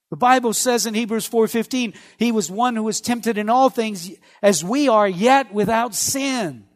The 0.09 0.17
Bible 0.17 0.51
says 0.51 0.85
in 0.85 0.93
Hebrews 0.93 1.27
4:15, 1.27 1.93
he 2.17 2.31
was 2.33 2.51
one 2.51 2.75
who 2.75 2.83
was 2.83 3.01
tempted 3.01 3.37
in 3.37 3.49
all 3.49 3.69
things 3.69 4.11
as 4.41 4.63
we 4.63 4.87
are, 4.87 5.07
yet 5.07 5.53
without 5.53 5.95
sin. 5.95 6.66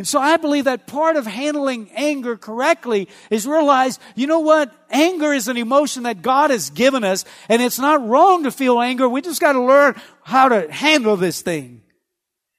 And 0.00 0.08
so 0.08 0.18
I 0.18 0.38
believe 0.38 0.64
that 0.64 0.86
part 0.86 1.16
of 1.16 1.26
handling 1.26 1.90
anger 1.94 2.34
correctly 2.34 3.06
is 3.28 3.46
realize, 3.46 3.98
you 4.14 4.26
know 4.26 4.38
what? 4.38 4.72
Anger 4.88 5.34
is 5.34 5.46
an 5.46 5.58
emotion 5.58 6.04
that 6.04 6.22
God 6.22 6.48
has 6.48 6.70
given 6.70 7.04
us, 7.04 7.26
and 7.50 7.60
it's 7.60 7.78
not 7.78 8.08
wrong 8.08 8.44
to 8.44 8.50
feel 8.50 8.80
anger. 8.80 9.06
We 9.10 9.20
just 9.20 9.42
got 9.42 9.52
to 9.52 9.62
learn 9.62 10.00
how 10.22 10.48
to 10.48 10.72
handle 10.72 11.18
this 11.18 11.42
thing. 11.42 11.82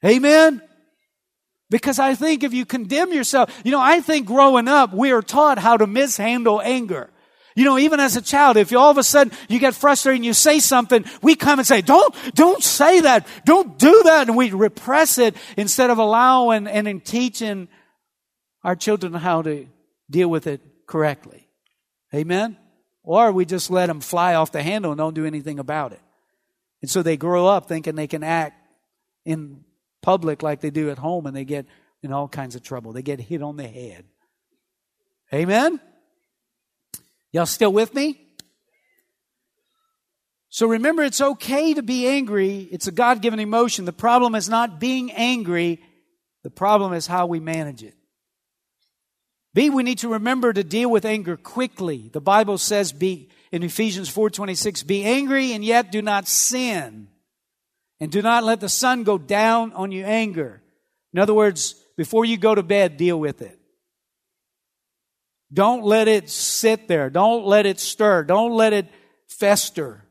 Amen? 0.06 0.62
Because 1.72 1.98
I 1.98 2.14
think 2.14 2.44
if 2.44 2.54
you 2.54 2.64
condemn 2.64 3.12
yourself, 3.12 3.50
you 3.66 3.72
know, 3.72 3.82
I 3.82 4.02
think 4.02 4.28
growing 4.28 4.68
up, 4.68 4.94
we 4.94 5.12
are 5.12 5.24
taught 5.24 5.58
how 5.58 5.78
to 5.78 5.88
mishandle 5.88 6.62
anger. 6.62 7.10
You 7.56 7.66
know, 7.66 7.78
even 7.78 8.00
as 8.00 8.16
a 8.16 8.22
child, 8.22 8.58
if 8.58 8.72
you 8.72 8.80
all 8.80 8.92
of 8.92 8.98
a 8.98 9.04
sudden 9.04 9.34
you 9.50 9.60
get 9.60 9.76
frustrated 9.76 10.18
and 10.18 10.26
you 10.26 10.34
say 10.34 10.60
something, 10.60 11.06
we 11.22 11.36
come 11.36 11.60
and 11.60 11.68
say, 11.68 11.82
don't, 11.82 12.16
don't 12.34 12.64
say 12.64 13.02
that. 13.02 13.28
Don't 13.46 13.78
do 13.78 14.04
that. 14.06 14.28
And 14.28 14.38
we 14.38 14.52
repress 14.52 15.18
it 15.18 15.36
instead 15.58 15.90
of 15.90 15.98
allowing 15.98 16.68
and 16.68 16.88
in 16.88 17.02
teaching 17.02 17.68
our 18.64 18.76
children 18.76 19.14
how 19.14 19.42
to 19.42 19.68
deal 20.10 20.30
with 20.30 20.48
it 20.48 20.62
correctly. 20.88 21.50
Amen? 22.14 22.58
Or 23.04 23.32
we 23.32 23.46
just 23.46 23.70
let 23.70 23.88
them 23.88 24.00
fly 24.00 24.36
off 24.36 24.52
the 24.52 24.62
handle 24.62 24.92
and 24.92 24.98
don't 24.98 25.16
do 25.16 25.26
anything 25.26 25.60
about 25.60 25.92
it. 25.92 26.02
And 26.82 26.90
so 26.90 27.02
they 27.02 27.18
grow 27.18 27.48
up 27.48 27.68
thinking 27.68 27.96
they 27.96 28.08
can 28.08 28.24
act 28.24 28.56
in 29.26 29.64
public 30.02 30.42
like 30.42 30.62
they 30.62 30.70
do 30.72 30.90
at 30.90 30.98
home 30.98 31.26
and 31.26 31.36
they 31.36 31.46
get 31.46 31.66
in 32.02 32.12
all 32.12 32.28
kinds 32.28 32.56
of 32.56 32.64
trouble. 32.64 32.94
They 32.94 33.02
get 33.02 33.20
hit 33.20 33.42
on 33.42 33.58
the 33.58 33.68
head. 33.68 34.06
Amen? 35.34 35.80
Y'all 37.32 37.46
still 37.46 37.72
with 37.72 37.94
me? 37.94 38.20
So 40.50 40.68
remember, 40.68 41.04
it's 41.04 41.22
okay 41.22 41.74
to 41.74 41.82
be 41.82 42.06
angry. 42.08 42.68
It's 42.72 42.88
a 42.88 42.92
God 42.92 43.22
given 43.22 43.40
emotion. 43.40 43.86
The 43.86 43.94
problem 43.94 44.36
is 44.36 44.50
not 44.50 44.80
being 44.80 45.12
angry, 45.14 45.82
the 46.44 46.50
problem 46.50 46.92
is 46.94 47.08
how 47.08 47.26
we 47.26 47.40
manage 47.40 47.84
it. 47.84 47.96
B, 49.54 49.70
we 49.70 49.84
need 49.84 50.00
to 50.00 50.10
remember 50.10 50.52
to 50.52 50.64
deal 50.64 50.90
with 50.90 51.06
anger 51.06 51.38
quickly. 51.38 52.10
The 52.12 52.22
Bible 52.22 52.58
says 52.58 52.92
be 52.92 53.30
in 53.52 53.64
Ephesians 53.64 54.10
4:26, 54.10 54.84
be 54.84 55.04
angry 55.04 55.54
and 55.54 55.64
yet 55.64 55.92
do 55.92 56.02
not 56.02 56.28
sin. 56.28 57.08
And 58.00 58.12
do 58.12 58.22
not 58.22 58.44
let 58.44 58.60
the 58.60 58.70
sun 58.70 59.04
go 59.04 59.18
down 59.18 59.74
on 59.74 59.92
your 59.92 60.08
anger. 60.08 60.64
In 61.14 61.20
other 61.20 61.34
words, 61.34 61.76
before 61.96 62.26
you 62.26 62.36
go 62.36 62.56
to 62.56 62.64
bed, 62.64 62.98
deal 62.98 63.20
with 63.20 63.42
it. 63.42 63.61
Don't 65.54 65.84
let 65.84 66.08
it 66.08 66.30
sit 66.30 66.88
there. 66.88 67.10
Don't 67.10 67.46
let 67.46 67.66
it 67.66 67.80
stir. 67.80 68.24
Don't 68.24 68.54
let 68.54 68.74
it 68.74 68.88
fester. 69.28 70.06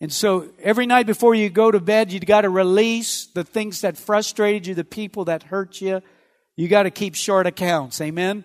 And 0.00 0.10
so 0.10 0.48
every 0.62 0.86
night 0.86 1.06
before 1.06 1.34
you 1.34 1.50
go 1.50 1.70
to 1.70 1.78
bed, 1.78 2.10
you've 2.10 2.24
got 2.24 2.42
to 2.42 2.48
release 2.48 3.26
the 3.26 3.44
things 3.44 3.82
that 3.82 3.98
frustrated 3.98 4.66
you, 4.66 4.74
the 4.74 4.84
people 4.84 5.26
that 5.26 5.42
hurt 5.42 5.80
you. 5.80 6.00
You 6.56 6.68
got 6.68 6.84
to 6.84 6.90
keep 6.90 7.14
short 7.14 7.46
accounts. 7.46 8.00
Amen. 8.00 8.44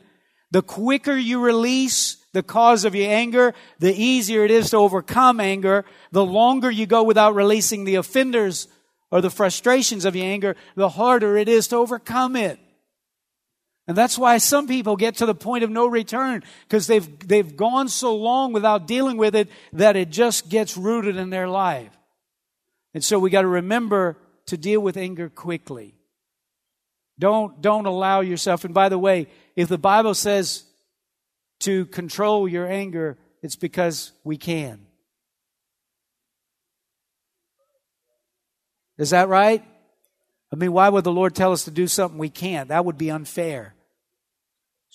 The 0.51 0.61
quicker 0.61 1.15
you 1.15 1.41
release 1.41 2.17
the 2.33 2.43
cause 2.43 2.83
of 2.83 2.93
your 2.93 3.09
anger, 3.09 3.53
the 3.79 3.93
easier 3.93 4.43
it 4.43 4.51
is 4.51 4.71
to 4.71 4.77
overcome 4.77 5.39
anger. 5.39 5.85
The 6.11 6.25
longer 6.25 6.69
you 6.69 6.85
go 6.85 7.03
without 7.03 7.35
releasing 7.35 7.85
the 7.85 7.95
offenders 7.95 8.67
or 9.09 9.21
the 9.21 9.29
frustrations 9.29 10.03
of 10.03 10.15
your 10.15 10.25
anger, 10.25 10.55
the 10.75 10.89
harder 10.89 11.37
it 11.37 11.47
is 11.47 11.69
to 11.69 11.77
overcome 11.77 12.35
it. 12.35 12.59
And 13.87 13.95
that's 13.95 14.17
why 14.17 14.39
some 14.39 14.67
people 14.67 14.95
get 14.95 15.17
to 15.17 15.27
the 15.27 15.35
point 15.35 15.63
of 15.63 15.69
no 15.69 15.85
return 15.85 16.43
because 16.63 16.87
they've, 16.87 17.27
they've 17.27 17.55
gone 17.55 17.87
so 17.87 18.15
long 18.15 18.51
without 18.51 18.87
dealing 18.87 19.17
with 19.17 19.35
it 19.35 19.49
that 19.73 19.95
it 19.95 20.09
just 20.09 20.49
gets 20.49 20.75
rooted 20.75 21.17
in 21.17 21.29
their 21.29 21.47
life. 21.47 21.91
And 22.95 23.03
so 23.03 23.19
we 23.19 23.29
got 23.29 23.41
to 23.43 23.47
remember 23.47 24.17
to 24.47 24.57
deal 24.57 24.79
with 24.79 24.97
anger 24.97 25.29
quickly. 25.29 25.93
Don't, 27.19 27.61
don't 27.61 27.85
allow 27.85 28.21
yourself. 28.21 28.65
And 28.65 28.73
by 28.73 28.89
the 28.89 28.97
way, 28.97 29.27
if 29.55 29.69
the 29.69 29.77
Bible 29.77 30.15
says 30.15 30.63
to 31.59 31.85
control 31.85 32.47
your 32.47 32.67
anger, 32.67 33.17
it's 33.43 33.55
because 33.55 34.11
we 34.23 34.37
can. 34.37 34.87
Is 38.97 39.11
that 39.11 39.27
right? 39.27 39.63
I 40.51 40.55
mean, 40.55 40.71
why 40.71 40.89
would 40.89 41.03
the 41.03 41.11
Lord 41.11 41.35
tell 41.35 41.51
us 41.51 41.65
to 41.65 41.71
do 41.71 41.87
something 41.87 42.17
we 42.17 42.29
can't? 42.29 42.69
That 42.69 42.85
would 42.85 42.97
be 42.97 43.11
unfair. 43.11 43.74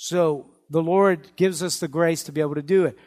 So 0.02 0.46
the 0.70 0.82
Lord 0.82 1.28
gives 1.36 1.62
us 1.62 1.78
the 1.78 1.86
grace 1.86 2.22
to 2.22 2.32
be 2.32 2.40
able 2.40 2.54
to 2.54 2.62
do 2.62 2.86
it. 2.86 2.98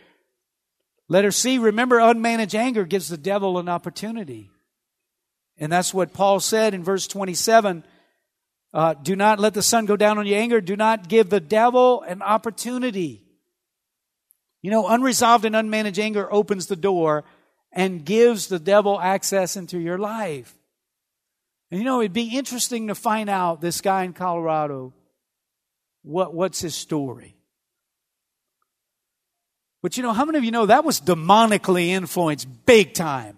Letter 1.09 1.31
C, 1.31 1.57
remember, 1.57 1.97
unmanaged 1.97 2.53
anger 2.53 2.85
gives 2.85 3.09
the 3.09 3.17
devil 3.17 3.57
an 3.57 3.67
opportunity. 3.67 4.51
And 5.57 5.71
that's 5.71 5.91
what 5.91 6.13
Paul 6.13 6.39
said 6.39 6.75
in 6.75 6.83
verse 6.83 7.07
27. 7.07 7.83
Uh, 8.75 8.93
do 8.93 9.15
not 9.15 9.39
let 9.39 9.55
the 9.55 9.63
sun 9.63 9.87
go 9.87 9.97
down 9.97 10.19
on 10.19 10.27
your 10.27 10.37
anger. 10.37 10.61
Do 10.61 10.75
not 10.75 11.09
give 11.09 11.31
the 11.31 11.39
devil 11.39 12.03
an 12.03 12.21
opportunity. 12.21 13.23
You 14.61 14.69
know, 14.69 14.87
unresolved 14.87 15.45
and 15.45 15.55
unmanaged 15.55 15.97
anger 15.97 16.31
opens 16.31 16.67
the 16.67 16.75
door 16.75 17.23
and 17.71 18.05
gives 18.05 18.49
the 18.49 18.59
devil 18.59 19.01
access 19.01 19.55
into 19.55 19.79
your 19.79 19.97
life. 19.97 20.53
And 21.71 21.79
you 21.79 21.85
know, 21.85 22.01
it'd 22.01 22.13
be 22.13 22.37
interesting 22.37 22.89
to 22.89 22.93
find 22.93 23.31
out 23.31 23.61
this 23.61 23.81
guy 23.81 24.03
in 24.03 24.13
Colorado 24.13 24.93
what, 26.03 26.33
what's 26.33 26.61
his 26.61 26.75
story? 26.75 27.35
But 29.81 29.97
you 29.97 30.03
know, 30.03 30.13
how 30.13 30.25
many 30.25 30.37
of 30.37 30.43
you 30.43 30.51
know 30.51 30.67
that 30.67 30.85
was 30.85 31.01
demonically 31.01 31.87
influenced 31.87 32.47
big 32.65 32.93
time? 32.93 33.37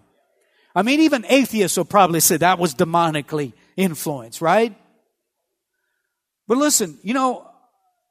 I 0.74 0.82
mean, 0.82 1.00
even 1.00 1.24
atheists 1.28 1.76
will 1.76 1.86
probably 1.86 2.20
say 2.20 2.36
that 2.36 2.58
was 2.58 2.74
demonically 2.74 3.52
influenced, 3.76 4.40
right? 4.40 4.76
But 6.46 6.58
listen, 6.58 6.98
you 7.02 7.14
know, 7.14 7.50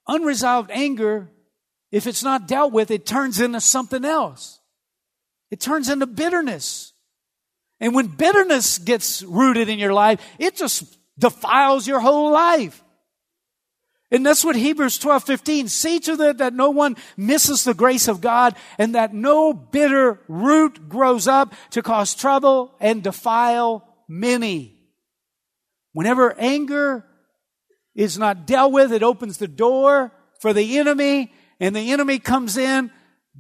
unresolved 0.08 0.72
anger, 0.72 1.30
if 1.92 2.08
it's 2.08 2.24
not 2.24 2.48
dealt 2.48 2.74
with, 2.74 2.92
it 2.92 3.06
turns 3.06 3.40
into 3.40 3.62
something 3.62 4.04
else. 4.04 4.60
It 5.52 5.60
turns 5.60 5.90
into 5.90 6.08
bitterness. 6.08 6.92
And 7.80 7.94
when 7.94 8.08
bitterness 8.08 8.80
gets 8.80 9.22
rooted 9.24 9.70
in 9.70 9.80
your 9.80 9.94
life, 9.94 10.20
it 10.40 10.56
just 10.56 10.98
defiles 11.18 11.88
your 11.88 12.00
whole 12.00 12.32
life. 12.32 12.84
And 14.12 14.26
that's 14.26 14.46
what 14.46 14.56
Hebrews 14.56 14.98
12, 15.00 15.24
15. 15.24 15.68
See 15.68 16.00
to 16.02 16.16
that 16.18 16.38
that 16.38 16.54
no 16.54 16.70
one 16.70 16.96
misses 17.18 17.64
the 17.64 17.74
grace 17.74 18.08
of 18.08 18.22
God 18.22 18.56
and 18.78 18.96
that 18.96 19.14
no 19.14 19.54
bitter 19.54 20.22
root 20.28 20.88
grows 20.88 21.28
up 21.28 21.54
to 21.72 21.82
cause 21.82 22.14
trouble 22.14 22.76
and 22.80 23.04
defile 23.04 23.88
many. 24.08 24.78
Whenever 25.94 26.36
anger 26.38 27.06
is 27.96 28.18
not 28.18 28.46
dealt 28.46 28.72
with, 28.72 28.94
it 28.94 29.04
opens 29.04 29.38
the 29.38 29.48
door 29.48 30.12
for 30.40 30.54
the 30.54 30.78
enemy 30.78 31.32
and 31.60 31.76
the 31.76 31.92
enemy 31.92 32.20
comes 32.20 32.58
in, 32.58 32.92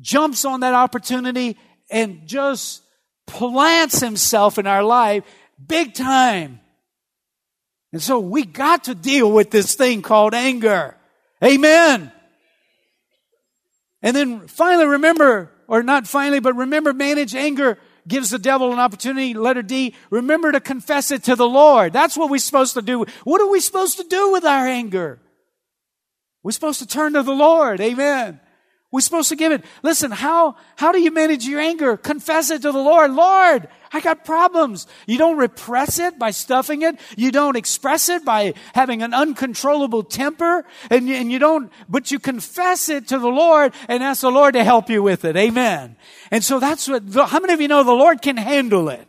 jumps 0.01 0.45
on 0.45 0.61
that 0.61 0.73
opportunity 0.73 1.57
and 1.91 2.25
just 2.25 2.81
plants 3.27 3.99
himself 3.99 4.57
in 4.57 4.67
our 4.67 4.83
life 4.83 5.23
big 5.67 5.93
time 5.93 6.59
and 7.91 8.01
so 8.01 8.19
we 8.19 8.45
got 8.45 8.85
to 8.85 8.95
deal 8.95 9.31
with 9.31 9.51
this 9.51 9.75
thing 9.75 10.01
called 10.01 10.33
anger. 10.33 10.97
Amen. 11.43 12.11
And 14.01 14.15
then 14.15 14.47
finally 14.47 14.85
remember, 14.85 15.51
or 15.67 15.81
not 15.81 16.07
finally, 16.07 16.39
but 16.39 16.55
remember 16.55 16.93
manage 16.93 17.35
anger 17.35 17.77
gives 18.07 18.29
the 18.29 18.39
devil 18.39 18.71
an 18.71 18.79
opportunity. 18.79 19.33
Letter 19.33 19.63
D, 19.63 19.95
remember 20.09 20.51
to 20.51 20.59
confess 20.59 21.11
it 21.11 21.23
to 21.23 21.35
the 21.35 21.47
Lord. 21.47 21.93
That's 21.93 22.15
what 22.15 22.29
we're 22.29 22.37
supposed 22.37 22.75
to 22.75 22.81
do. 22.81 23.05
What 23.23 23.41
are 23.41 23.49
we 23.49 23.59
supposed 23.59 23.97
to 23.97 24.03
do 24.03 24.31
with 24.31 24.45
our 24.45 24.67
anger? 24.67 25.19
We're 26.43 26.51
supposed 26.51 26.79
to 26.79 26.87
turn 26.87 27.13
to 27.13 27.23
the 27.23 27.33
Lord. 27.33 27.81
Amen. 27.81 28.39
We're 28.95 29.01
supposed 29.01 29.27
to 29.27 29.35
give 29.35 29.51
it. 29.51 29.65
Listen, 29.83 30.09
how, 30.09 30.55
how 30.77 30.93
do 30.93 31.01
you 31.01 31.11
manage 31.11 31.45
your 31.45 31.59
anger? 31.59 31.97
Confess 31.97 32.49
it 32.49 32.61
to 32.61 32.71
the 32.71 32.79
Lord. 32.79 33.11
Lord, 33.11 33.67
I 33.91 33.99
got 33.99 34.23
problems. 34.23 34.87
You 35.05 35.17
don't 35.17 35.37
repress 35.37 35.99
it 35.99 36.17
by 36.17 36.31
stuffing 36.31 36.81
it. 36.81 36.97
You 37.17 37.29
don't 37.29 37.57
express 37.57 38.07
it 38.07 38.23
by 38.23 38.53
having 38.73 39.03
an 39.03 39.13
uncontrollable 39.13 40.03
temper. 40.03 40.63
And 40.89 41.09
you, 41.09 41.15
and 41.15 41.29
you 41.29 41.39
don't, 41.39 41.73
but 41.89 42.09
you 42.09 42.19
confess 42.19 42.87
it 42.87 43.09
to 43.09 43.19
the 43.19 43.27
Lord 43.27 43.73
and 43.89 44.01
ask 44.01 44.21
the 44.21 44.31
Lord 44.31 44.53
to 44.53 44.63
help 44.63 44.89
you 44.89 45.03
with 45.03 45.25
it. 45.25 45.35
Amen. 45.35 45.97
And 46.31 46.41
so 46.41 46.61
that's 46.61 46.87
what, 46.87 47.03
how 47.27 47.41
many 47.41 47.51
of 47.51 47.59
you 47.59 47.67
know 47.67 47.83
the 47.83 47.91
Lord 47.91 48.21
can 48.21 48.37
handle 48.37 48.87
it? 48.87 49.05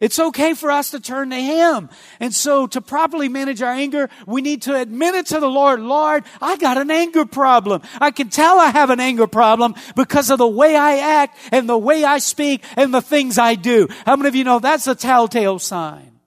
It's 0.00 0.18
okay 0.18 0.54
for 0.54 0.70
us 0.70 0.92
to 0.92 1.00
turn 1.00 1.30
to 1.30 1.36
Him. 1.36 1.88
And 2.20 2.32
so 2.32 2.68
to 2.68 2.80
properly 2.80 3.28
manage 3.28 3.62
our 3.62 3.72
anger, 3.72 4.08
we 4.26 4.42
need 4.42 4.62
to 4.62 4.76
admit 4.76 5.14
it 5.16 5.26
to 5.26 5.40
the 5.40 5.48
Lord. 5.48 5.80
Lord, 5.80 6.24
I 6.40 6.56
got 6.56 6.78
an 6.78 6.90
anger 6.90 7.24
problem. 7.24 7.82
I 8.00 8.12
can 8.12 8.28
tell 8.28 8.60
I 8.60 8.70
have 8.70 8.90
an 8.90 9.00
anger 9.00 9.26
problem 9.26 9.74
because 9.96 10.30
of 10.30 10.38
the 10.38 10.46
way 10.46 10.76
I 10.76 10.98
act 10.98 11.36
and 11.50 11.68
the 11.68 11.78
way 11.78 12.04
I 12.04 12.18
speak 12.18 12.62
and 12.76 12.94
the 12.94 13.02
things 13.02 13.38
I 13.38 13.56
do. 13.56 13.88
How 14.06 14.14
many 14.14 14.28
of 14.28 14.34
you 14.36 14.44
know 14.44 14.60
that's 14.60 14.86
a 14.86 14.94
telltale 14.94 15.58
sign? 15.58 16.17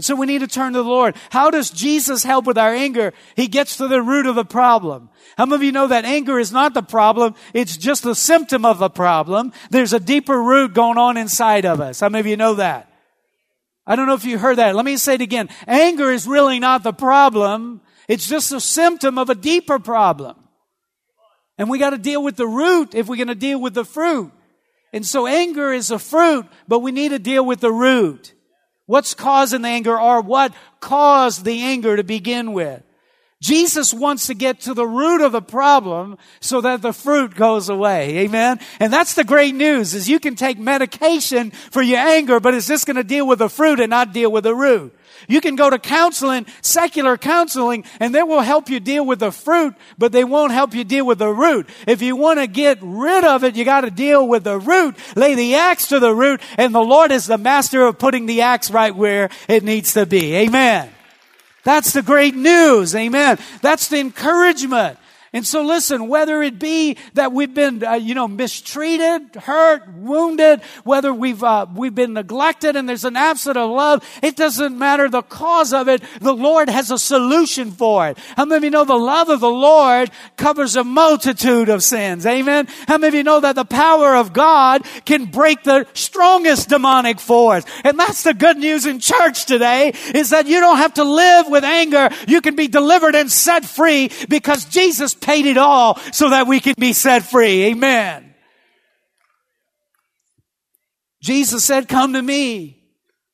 So 0.00 0.16
we 0.16 0.26
need 0.26 0.40
to 0.40 0.48
turn 0.48 0.72
to 0.72 0.82
the 0.82 0.88
Lord. 0.88 1.14
How 1.30 1.50
does 1.50 1.70
Jesus 1.70 2.24
help 2.24 2.46
with 2.46 2.58
our 2.58 2.74
anger? 2.74 3.12
He 3.36 3.46
gets 3.46 3.76
to 3.76 3.86
the 3.86 4.02
root 4.02 4.26
of 4.26 4.34
the 4.34 4.44
problem. 4.44 5.08
How 5.38 5.46
many 5.46 5.54
of 5.54 5.62
you 5.62 5.70
know 5.70 5.86
that 5.86 6.04
anger 6.04 6.40
is 6.40 6.50
not 6.50 6.74
the 6.74 6.82
problem? 6.82 7.36
It's 7.52 7.76
just 7.76 8.04
a 8.04 8.14
symptom 8.14 8.64
of 8.64 8.78
the 8.78 8.90
problem. 8.90 9.52
There's 9.70 9.92
a 9.92 10.00
deeper 10.00 10.42
root 10.42 10.74
going 10.74 10.98
on 10.98 11.16
inside 11.16 11.64
of 11.64 11.80
us. 11.80 12.00
How 12.00 12.08
many 12.08 12.20
of 12.20 12.26
you 12.26 12.36
know 12.36 12.54
that? 12.54 12.90
I 13.86 13.94
don't 13.94 14.06
know 14.06 14.14
if 14.14 14.24
you 14.24 14.36
heard 14.36 14.58
that. 14.58 14.74
Let 14.74 14.84
me 14.84 14.96
say 14.96 15.14
it 15.14 15.20
again. 15.20 15.48
Anger 15.68 16.10
is 16.10 16.26
really 16.26 16.58
not 16.58 16.82
the 16.82 16.92
problem. 16.92 17.80
It's 18.08 18.26
just 18.26 18.50
a 18.50 18.60
symptom 18.60 19.16
of 19.16 19.30
a 19.30 19.34
deeper 19.36 19.78
problem. 19.78 20.36
And 21.56 21.70
we 21.70 21.78
got 21.78 21.90
to 21.90 21.98
deal 21.98 22.22
with 22.22 22.34
the 22.34 22.48
root 22.48 22.96
if 22.96 23.06
we're 23.06 23.16
going 23.16 23.28
to 23.28 23.36
deal 23.36 23.60
with 23.60 23.74
the 23.74 23.84
fruit. 23.84 24.32
And 24.92 25.06
so 25.06 25.28
anger 25.28 25.72
is 25.72 25.92
a 25.92 26.00
fruit, 26.00 26.46
but 26.66 26.80
we 26.80 26.90
need 26.90 27.10
to 27.10 27.20
deal 27.20 27.46
with 27.46 27.60
the 27.60 27.72
root. 27.72 28.34
What's 28.86 29.14
causing 29.14 29.62
the 29.62 29.68
anger 29.68 29.98
or 29.98 30.20
what 30.20 30.52
caused 30.80 31.44
the 31.44 31.62
anger 31.62 31.96
to 31.96 32.04
begin 32.04 32.52
with? 32.52 32.82
Jesus 33.44 33.92
wants 33.92 34.28
to 34.28 34.34
get 34.34 34.60
to 34.60 34.72
the 34.72 34.86
root 34.86 35.20
of 35.20 35.32
the 35.32 35.42
problem 35.42 36.16
so 36.40 36.62
that 36.62 36.80
the 36.80 36.94
fruit 36.94 37.34
goes 37.34 37.68
away. 37.68 38.20
Amen. 38.20 38.58
And 38.80 38.90
that's 38.90 39.12
the 39.12 39.22
great 39.22 39.54
news 39.54 39.92
is 39.92 40.08
you 40.08 40.18
can 40.18 40.34
take 40.34 40.58
medication 40.58 41.50
for 41.50 41.82
your 41.82 41.98
anger, 41.98 42.40
but 42.40 42.54
it's 42.54 42.66
just 42.66 42.86
going 42.86 42.96
to 42.96 43.04
deal 43.04 43.26
with 43.26 43.40
the 43.40 43.50
fruit 43.50 43.80
and 43.80 43.90
not 43.90 44.14
deal 44.14 44.32
with 44.32 44.44
the 44.44 44.54
root. 44.54 44.96
You 45.28 45.42
can 45.42 45.56
go 45.56 45.68
to 45.68 45.78
counseling, 45.78 46.46
secular 46.62 47.18
counseling, 47.18 47.84
and 48.00 48.14
they 48.14 48.22
will 48.22 48.40
help 48.40 48.70
you 48.70 48.80
deal 48.80 49.04
with 49.04 49.18
the 49.18 49.30
fruit, 49.30 49.74
but 49.98 50.10
they 50.10 50.24
won't 50.24 50.52
help 50.52 50.74
you 50.74 50.82
deal 50.82 51.04
with 51.04 51.18
the 51.18 51.28
root. 51.28 51.68
If 51.86 52.00
you 52.00 52.16
want 52.16 52.40
to 52.40 52.46
get 52.46 52.78
rid 52.80 53.24
of 53.24 53.44
it, 53.44 53.56
you 53.56 53.66
got 53.66 53.82
to 53.82 53.90
deal 53.90 54.26
with 54.26 54.44
the 54.44 54.58
root. 54.58 54.96
Lay 55.16 55.34
the 55.34 55.56
axe 55.56 55.88
to 55.88 56.00
the 56.00 56.14
root, 56.14 56.40
and 56.56 56.74
the 56.74 56.80
Lord 56.80 57.12
is 57.12 57.26
the 57.26 57.36
master 57.36 57.82
of 57.82 57.98
putting 57.98 58.24
the 58.24 58.40
axe 58.40 58.70
right 58.70 58.96
where 58.96 59.28
it 59.48 59.64
needs 59.64 59.92
to 59.92 60.06
be. 60.06 60.34
Amen. 60.36 60.93
That's 61.64 61.92
the 61.92 62.02
great 62.02 62.34
news. 62.34 62.94
Amen. 62.94 63.38
That's 63.62 63.88
the 63.88 63.98
encouragement. 63.98 64.98
And 65.34 65.44
so 65.44 65.62
listen, 65.62 66.06
whether 66.06 66.42
it 66.42 66.60
be 66.60 66.96
that 67.14 67.32
we've 67.32 67.52
been, 67.52 67.84
uh, 67.84 67.94
you 67.94 68.14
know, 68.14 68.28
mistreated, 68.28 69.34
hurt, 69.34 69.92
wounded, 69.92 70.62
whether 70.84 71.12
we've, 71.12 71.42
uh, 71.42 71.66
we've 71.74 71.94
been 71.94 72.12
neglected 72.12 72.76
and 72.76 72.88
there's 72.88 73.04
an 73.04 73.16
absence 73.16 73.56
of 73.56 73.68
love, 73.68 74.08
it 74.22 74.36
doesn't 74.36 74.78
matter 74.78 75.08
the 75.08 75.22
cause 75.22 75.72
of 75.72 75.88
it. 75.88 76.02
The 76.20 76.32
Lord 76.32 76.68
has 76.68 76.92
a 76.92 76.98
solution 76.98 77.72
for 77.72 78.08
it. 78.08 78.18
How 78.36 78.44
many 78.44 78.58
of 78.58 78.64
you 78.64 78.70
know 78.70 78.84
the 78.84 78.94
love 78.94 79.28
of 79.28 79.40
the 79.40 79.50
Lord 79.50 80.12
covers 80.36 80.76
a 80.76 80.84
multitude 80.84 81.68
of 81.68 81.82
sins? 81.82 82.24
Amen. 82.26 82.68
How 82.86 82.98
many 82.98 83.08
of 83.08 83.14
you 83.14 83.24
know 83.24 83.40
that 83.40 83.56
the 83.56 83.64
power 83.64 84.14
of 84.14 84.32
God 84.32 84.86
can 85.04 85.24
break 85.24 85.64
the 85.64 85.88
strongest 85.94 86.68
demonic 86.68 87.18
force? 87.18 87.64
And 87.82 87.98
that's 87.98 88.22
the 88.22 88.34
good 88.34 88.58
news 88.58 88.86
in 88.86 89.00
church 89.00 89.46
today 89.46 89.94
is 90.14 90.30
that 90.30 90.46
you 90.46 90.60
don't 90.60 90.76
have 90.76 90.94
to 90.94 91.02
live 91.02 91.48
with 91.48 91.64
anger. 91.64 92.08
You 92.28 92.40
can 92.40 92.54
be 92.54 92.68
delivered 92.68 93.16
and 93.16 93.28
set 93.28 93.64
free 93.64 94.12
because 94.28 94.66
Jesus 94.66 95.12
paid 95.24 95.46
it 95.46 95.56
all 95.56 95.98
so 96.12 96.30
that 96.30 96.46
we 96.46 96.60
can 96.60 96.74
be 96.78 96.92
set 96.92 97.24
free. 97.24 97.64
Amen. 97.64 98.34
Jesus 101.20 101.64
said, 101.64 101.88
come 101.88 102.12
to 102.12 102.22
me. 102.22 102.82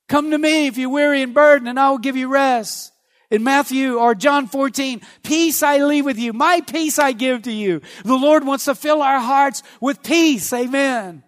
Come 0.09 0.31
to 0.31 0.39
me 0.39 0.69
if 0.69 0.79
you're 0.79 0.91
weary 0.91 1.23
and 1.23 1.35
burdened 1.35 1.69
and 1.69 1.79
I 1.79 1.91
will 1.91 1.99
give 1.99 2.17
you 2.17 2.29
rest. 2.29 2.93
In 3.31 3.45
Matthew 3.45 3.97
or 3.97 4.17
John 4.17 4.49
14, 4.49 5.01
peace 5.23 5.63
I 5.63 5.79
leave 5.79 6.05
with 6.05 6.19
you. 6.19 6.33
My 6.33 6.61
peace 6.63 6.99
I 6.99 7.13
give 7.13 7.43
to 7.43 7.53
you. 7.53 7.81
The 8.05 8.17
Lord 8.17 8.45
wants 8.45 8.65
to 8.65 8.75
fill 8.75 9.03
our 9.03 9.21
hearts 9.21 9.63
with 9.81 10.03
peace. 10.03 10.53
Amen. 10.53 11.23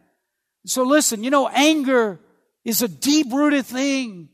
So 0.67 0.83
listen, 0.83 1.23
you 1.23 1.31
know, 1.31 1.49
anger 1.49 2.21
is 2.65 2.83
a 2.83 2.89
deep 2.89 3.33
rooted 3.33 3.67
thing. 3.67 4.29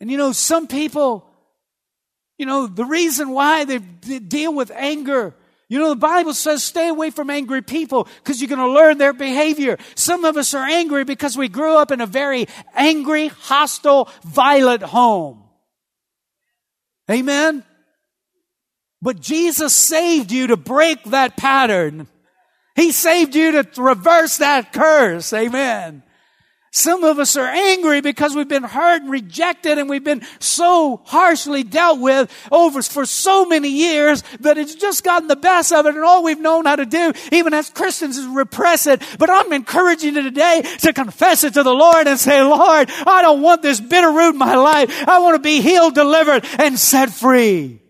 And 0.00 0.10
you 0.10 0.16
know, 0.16 0.32
some 0.32 0.66
people, 0.66 1.31
you 2.42 2.46
know, 2.46 2.66
the 2.66 2.84
reason 2.84 3.30
why 3.30 3.64
they 3.64 3.78
deal 3.78 4.52
with 4.52 4.72
anger 4.74 5.32
you 5.72 5.78
know, 5.78 5.88
the 5.88 5.96
Bible 5.96 6.34
says 6.34 6.62
stay 6.62 6.88
away 6.88 7.08
from 7.08 7.30
angry 7.30 7.62
people 7.62 8.06
because 8.22 8.42
you're 8.42 8.48
going 8.50 8.58
to 8.58 8.68
learn 8.68 8.98
their 8.98 9.14
behavior. 9.14 9.78
Some 9.94 10.26
of 10.26 10.36
us 10.36 10.52
are 10.52 10.68
angry 10.68 11.04
because 11.04 11.34
we 11.34 11.48
grew 11.48 11.76
up 11.76 11.90
in 11.90 12.02
a 12.02 12.06
very 12.06 12.46
angry, 12.74 13.28
hostile, 13.28 14.10
violent 14.22 14.82
home. 14.82 15.44
Amen? 17.10 17.64
But 19.00 19.20
Jesus 19.20 19.72
saved 19.72 20.30
you 20.30 20.48
to 20.48 20.58
break 20.58 21.04
that 21.04 21.38
pattern. 21.38 22.06
He 22.76 22.92
saved 22.92 23.34
you 23.34 23.62
to 23.62 23.82
reverse 23.82 24.36
that 24.36 24.74
curse. 24.74 25.32
Amen. 25.32 26.02
Some 26.74 27.04
of 27.04 27.18
us 27.18 27.36
are 27.36 27.46
angry 27.46 28.00
because 28.00 28.34
we've 28.34 28.48
been 28.48 28.62
hurt 28.62 29.02
and 29.02 29.10
rejected 29.10 29.76
and 29.76 29.90
we've 29.90 30.02
been 30.02 30.22
so 30.38 31.02
harshly 31.04 31.64
dealt 31.64 32.00
with 32.00 32.32
over 32.50 32.80
for 32.80 33.04
so 33.04 33.44
many 33.44 33.68
years 33.68 34.24
that 34.40 34.56
it's 34.56 34.74
just 34.74 35.04
gotten 35.04 35.28
the 35.28 35.36
best 35.36 35.70
of 35.70 35.84
it 35.84 35.94
and 35.94 36.02
all 36.02 36.24
we've 36.24 36.40
known 36.40 36.64
how 36.64 36.76
to 36.76 36.86
do, 36.86 37.12
even 37.30 37.52
as 37.52 37.68
Christians, 37.68 38.16
is 38.16 38.26
repress 38.26 38.86
it. 38.86 39.02
But 39.18 39.28
I'm 39.28 39.52
encouraging 39.52 40.14
you 40.14 40.22
today 40.22 40.62
to 40.78 40.94
confess 40.94 41.44
it 41.44 41.52
to 41.54 41.62
the 41.62 41.74
Lord 41.74 42.06
and 42.06 42.18
say, 42.18 42.40
Lord, 42.40 42.90
I 43.06 43.20
don't 43.20 43.42
want 43.42 43.60
this 43.60 43.78
bitter 43.78 44.10
root 44.10 44.30
in 44.30 44.38
my 44.38 44.56
life. 44.56 45.06
I 45.06 45.18
want 45.18 45.34
to 45.34 45.42
be 45.42 45.60
healed, 45.60 45.94
delivered, 45.94 46.42
and 46.58 46.78
set 46.78 47.10
free. 47.10 47.82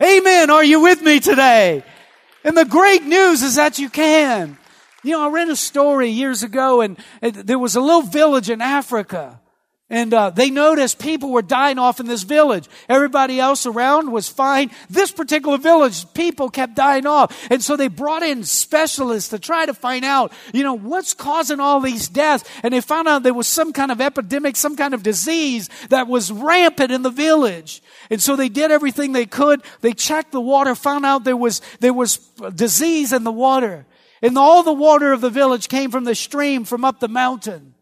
Amen. 0.00 0.48
Are 0.48 0.62
you 0.62 0.80
with 0.80 1.02
me 1.02 1.18
today? 1.18 1.82
And 2.44 2.56
the 2.56 2.66
great 2.66 3.02
news 3.02 3.42
is 3.42 3.56
that 3.56 3.80
you 3.80 3.90
can. 3.90 4.58
You 5.04 5.12
know, 5.12 5.28
I 5.28 5.30
read 5.30 5.48
a 5.48 5.56
story 5.56 6.08
years 6.08 6.42
ago 6.42 6.80
and 6.80 6.96
there 7.20 7.58
was 7.58 7.76
a 7.76 7.80
little 7.80 8.02
village 8.02 8.50
in 8.50 8.60
Africa. 8.60 9.40
And 9.92 10.14
uh, 10.14 10.30
they 10.30 10.48
noticed 10.48 10.98
people 10.98 11.30
were 11.30 11.42
dying 11.42 11.78
off 11.78 12.00
in 12.00 12.06
this 12.06 12.22
village. 12.22 12.66
Everybody 12.88 13.38
else 13.38 13.66
around 13.66 14.10
was 14.10 14.26
fine. 14.26 14.70
This 14.88 15.12
particular 15.12 15.58
village, 15.58 16.10
people 16.14 16.48
kept 16.48 16.74
dying 16.74 17.04
off. 17.04 17.36
And 17.50 17.62
so 17.62 17.76
they 17.76 17.88
brought 17.88 18.22
in 18.22 18.42
specialists 18.44 19.28
to 19.30 19.38
try 19.38 19.66
to 19.66 19.74
find 19.74 20.02
out, 20.02 20.32
you 20.54 20.62
know, 20.62 20.72
what's 20.72 21.12
causing 21.12 21.60
all 21.60 21.80
these 21.80 22.08
deaths. 22.08 22.48
And 22.62 22.72
they 22.72 22.80
found 22.80 23.06
out 23.06 23.22
there 23.22 23.34
was 23.34 23.46
some 23.46 23.74
kind 23.74 23.92
of 23.92 24.00
epidemic, 24.00 24.56
some 24.56 24.76
kind 24.76 24.94
of 24.94 25.02
disease 25.02 25.68
that 25.90 26.08
was 26.08 26.32
rampant 26.32 26.90
in 26.90 27.02
the 27.02 27.10
village. 27.10 27.82
And 28.08 28.22
so 28.22 28.34
they 28.34 28.48
did 28.48 28.70
everything 28.70 29.12
they 29.12 29.26
could. 29.26 29.62
They 29.82 29.92
checked 29.92 30.32
the 30.32 30.40
water, 30.40 30.74
found 30.74 31.04
out 31.04 31.24
there 31.24 31.36
was, 31.36 31.60
there 31.80 31.92
was 31.92 32.16
disease 32.54 33.12
in 33.12 33.24
the 33.24 33.32
water. 33.32 33.84
And 34.22 34.38
all 34.38 34.62
the 34.62 34.72
water 34.72 35.12
of 35.12 35.20
the 35.20 35.30
village 35.30 35.68
came 35.68 35.90
from 35.90 36.04
the 36.04 36.14
stream 36.14 36.64
from 36.64 36.84
up 36.84 37.00
the 37.00 37.08
mountain. 37.08 37.74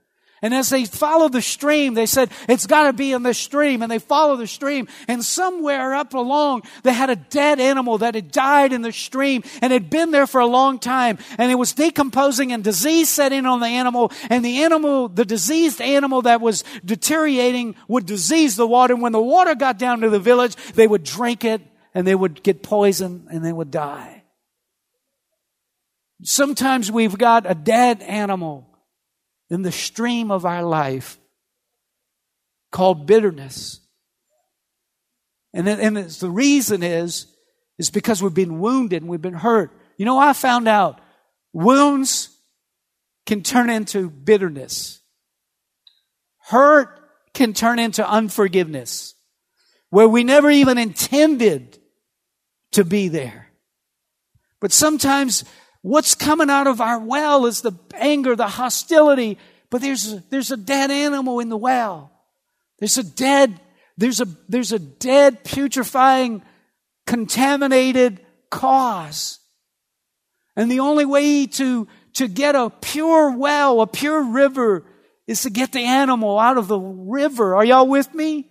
And 0.42 0.54
as 0.54 0.70
they 0.70 0.86
followed 0.86 1.32
the 1.32 1.42
stream, 1.42 1.92
they 1.92 2.06
said, 2.06 2.30
it's 2.48 2.66
got 2.66 2.84
to 2.84 2.94
be 2.94 3.12
in 3.12 3.22
the 3.22 3.34
stream. 3.34 3.82
And 3.82 3.92
they 3.92 3.98
followed 3.98 4.38
the 4.38 4.46
stream. 4.46 4.88
And 5.06 5.22
somewhere 5.22 5.94
up 5.94 6.14
along, 6.14 6.62
they 6.82 6.94
had 6.94 7.10
a 7.10 7.16
dead 7.16 7.60
animal 7.60 7.98
that 7.98 8.14
had 8.14 8.32
died 8.32 8.72
in 8.72 8.80
the 8.80 8.92
stream 8.92 9.42
and 9.60 9.70
had 9.70 9.90
been 9.90 10.12
there 10.12 10.26
for 10.26 10.40
a 10.40 10.46
long 10.46 10.78
time. 10.78 11.18
And 11.36 11.52
it 11.52 11.56
was 11.56 11.74
decomposing 11.74 12.52
and 12.52 12.64
disease 12.64 13.10
set 13.10 13.32
in 13.32 13.44
on 13.44 13.60
the 13.60 13.66
animal. 13.66 14.12
And 14.30 14.42
the 14.42 14.62
animal, 14.62 15.08
the 15.08 15.26
diseased 15.26 15.82
animal 15.82 16.22
that 16.22 16.40
was 16.40 16.64
deteriorating 16.86 17.74
would 17.86 18.06
disease 18.06 18.56
the 18.56 18.66
water. 18.66 18.94
And 18.94 19.02
when 19.02 19.12
the 19.12 19.20
water 19.20 19.54
got 19.54 19.78
down 19.78 20.00
to 20.00 20.08
the 20.08 20.18
village, 20.18 20.56
they 20.72 20.86
would 20.86 21.04
drink 21.04 21.44
it 21.44 21.60
and 21.94 22.06
they 22.06 22.14
would 22.14 22.42
get 22.42 22.62
poisoned 22.62 23.26
and 23.30 23.44
they 23.44 23.52
would 23.52 23.70
die. 23.70 24.19
Sometimes 26.22 26.90
we've 26.90 27.16
got 27.16 27.50
a 27.50 27.54
dead 27.54 28.02
animal 28.02 28.68
in 29.48 29.62
the 29.62 29.72
stream 29.72 30.30
of 30.30 30.44
our 30.44 30.62
life 30.62 31.18
called 32.70 33.06
bitterness. 33.06 33.80
And, 35.52 35.68
and 35.68 35.96
the 35.96 36.30
reason 36.30 36.82
is, 36.82 37.26
is 37.78 37.90
because 37.90 38.22
we've 38.22 38.34
been 38.34 38.60
wounded 38.60 39.02
and 39.02 39.10
we've 39.10 39.22
been 39.22 39.34
hurt. 39.34 39.72
You 39.96 40.04
know, 40.04 40.18
I 40.18 40.32
found 40.32 40.68
out 40.68 41.00
wounds 41.52 42.28
can 43.26 43.42
turn 43.42 43.70
into 43.70 44.10
bitterness. 44.10 45.00
Hurt 46.38 47.00
can 47.32 47.54
turn 47.54 47.78
into 47.78 48.08
unforgiveness, 48.08 49.14
where 49.88 50.08
we 50.08 50.24
never 50.24 50.50
even 50.50 50.78
intended 50.78 51.78
to 52.72 52.84
be 52.84 53.08
there. 53.08 53.48
But 54.60 54.72
sometimes 54.72 55.44
What's 55.82 56.14
coming 56.14 56.50
out 56.50 56.66
of 56.66 56.80
our 56.80 56.98
well 56.98 57.46
is 57.46 57.62
the 57.62 57.72
anger, 57.94 58.36
the 58.36 58.48
hostility, 58.48 59.38
but 59.70 59.80
there's 59.80 60.22
there's 60.26 60.50
a 60.50 60.56
dead 60.56 60.90
animal 60.90 61.40
in 61.40 61.48
the 61.48 61.56
well. 61.56 62.10
There's 62.80 62.98
a 62.98 63.04
dead, 63.04 63.60
there's 63.96 64.20
a, 64.20 64.26
there's 64.48 64.72
a 64.72 64.78
dead, 64.78 65.44
putrefying, 65.44 66.42
contaminated 67.06 68.20
cause. 68.50 69.38
And 70.56 70.70
the 70.70 70.80
only 70.80 71.04
way 71.04 71.46
to, 71.46 71.86
to 72.14 72.26
get 72.26 72.54
a 72.54 72.70
pure 72.70 73.36
well, 73.36 73.80
a 73.82 73.86
pure 73.86 74.22
river, 74.22 74.84
is 75.26 75.42
to 75.42 75.50
get 75.50 75.72
the 75.72 75.84
animal 75.84 76.38
out 76.38 76.58
of 76.58 76.68
the 76.68 76.78
river. 76.78 77.54
Are 77.54 77.64
y'all 77.64 77.86
with 77.86 78.12
me? 78.14 78.50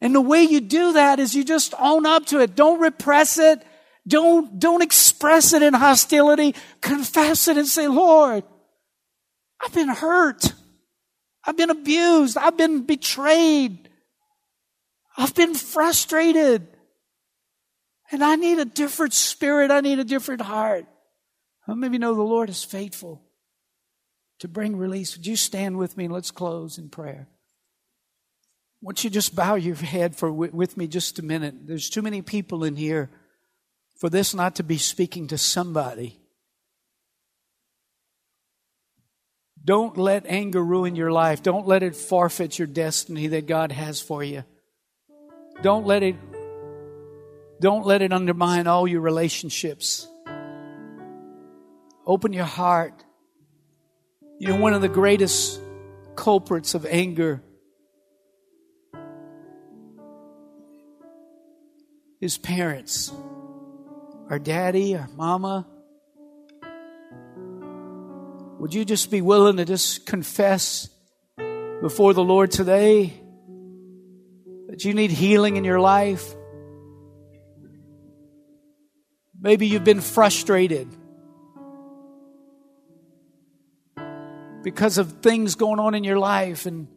And 0.00 0.14
the 0.14 0.20
way 0.20 0.42
you 0.42 0.60
do 0.60 0.92
that 0.92 1.18
is 1.18 1.34
you 1.34 1.42
just 1.42 1.74
own 1.78 2.06
up 2.06 2.26
to 2.26 2.40
it. 2.40 2.54
Don't 2.54 2.80
repress 2.80 3.38
it. 3.38 3.66
Don't, 4.08 4.58
don't 4.58 4.82
express 4.82 5.52
it 5.52 5.62
in 5.62 5.74
hostility. 5.74 6.54
Confess 6.80 7.46
it 7.46 7.58
and 7.58 7.66
say, 7.66 7.86
Lord, 7.88 8.42
I've 9.60 9.74
been 9.74 9.88
hurt. 9.88 10.52
I've 11.44 11.56
been 11.56 11.70
abused. 11.70 12.38
I've 12.38 12.56
been 12.56 12.82
betrayed. 12.82 13.90
I've 15.16 15.34
been 15.34 15.54
frustrated. 15.54 16.66
And 18.10 18.24
I 18.24 18.36
need 18.36 18.58
a 18.58 18.64
different 18.64 19.12
spirit. 19.12 19.70
I 19.70 19.80
need 19.80 19.98
a 19.98 20.04
different 20.04 20.40
heart. 20.40 20.86
How 21.66 21.74
many 21.74 21.88
of 21.88 21.92
you 21.92 21.98
know 21.98 22.14
the 22.14 22.22
Lord 22.22 22.48
is 22.48 22.64
faithful 22.64 23.22
to 24.38 24.48
bring 24.48 24.76
release? 24.76 25.16
Would 25.16 25.26
you 25.26 25.36
stand 25.36 25.76
with 25.76 25.98
me 25.98 26.08
let's 26.08 26.30
close 26.30 26.78
in 26.78 26.88
prayer? 26.88 27.28
Won't 28.80 29.04
you 29.04 29.10
just 29.10 29.34
bow 29.34 29.56
your 29.56 29.74
head 29.74 30.16
for 30.16 30.32
with 30.32 30.76
me 30.76 30.86
just 30.86 31.18
a 31.18 31.22
minute? 31.22 31.66
There's 31.66 31.90
too 31.90 32.00
many 32.00 32.22
people 32.22 32.64
in 32.64 32.76
here 32.76 33.10
for 33.98 34.08
this 34.08 34.32
not 34.32 34.54
to 34.56 34.62
be 34.62 34.78
speaking 34.78 35.26
to 35.28 35.36
somebody. 35.36 36.18
Don't 39.62 39.98
let 39.98 40.24
anger 40.26 40.64
ruin 40.64 40.96
your 40.96 41.12
life. 41.12 41.42
Don't 41.42 41.66
let 41.66 41.82
it 41.82 41.94
forfeit 41.94 42.58
your 42.58 42.68
destiny 42.68 43.26
that 43.26 43.46
God 43.46 43.72
has 43.72 44.00
for 44.00 44.24
you. 44.24 44.44
Don't 45.62 45.86
let 45.86 46.02
it 46.02 46.16
don't 47.60 47.84
let 47.84 48.02
it 48.02 48.12
undermine 48.12 48.68
all 48.68 48.86
your 48.86 49.00
relationships. 49.00 50.06
Open 52.06 52.32
your 52.32 52.44
heart. 52.44 53.04
You 54.38 54.48
know, 54.48 54.56
one 54.56 54.74
of 54.74 54.80
the 54.80 54.88
greatest 54.88 55.60
culprits 56.14 56.74
of 56.74 56.86
anger 56.86 57.42
is 62.20 62.38
parents. 62.38 63.12
Our 64.30 64.38
daddy, 64.38 64.94
our 64.94 65.08
mama. 65.16 65.66
Would 68.58 68.74
you 68.74 68.84
just 68.84 69.10
be 69.10 69.22
willing 69.22 69.56
to 69.56 69.64
just 69.64 70.04
confess 70.04 70.90
before 71.80 72.12
the 72.12 72.22
Lord 72.22 72.50
today 72.50 73.14
that 74.68 74.84
you 74.84 74.92
need 74.92 75.12
healing 75.12 75.56
in 75.56 75.64
your 75.64 75.80
life? 75.80 76.34
Maybe 79.40 79.66
you've 79.66 79.84
been 79.84 80.02
frustrated 80.02 80.88
because 84.62 84.98
of 84.98 85.22
things 85.22 85.54
going 85.54 85.80
on 85.80 85.94
in 85.94 86.04
your 86.04 86.18
life 86.18 86.66
and 86.66 86.88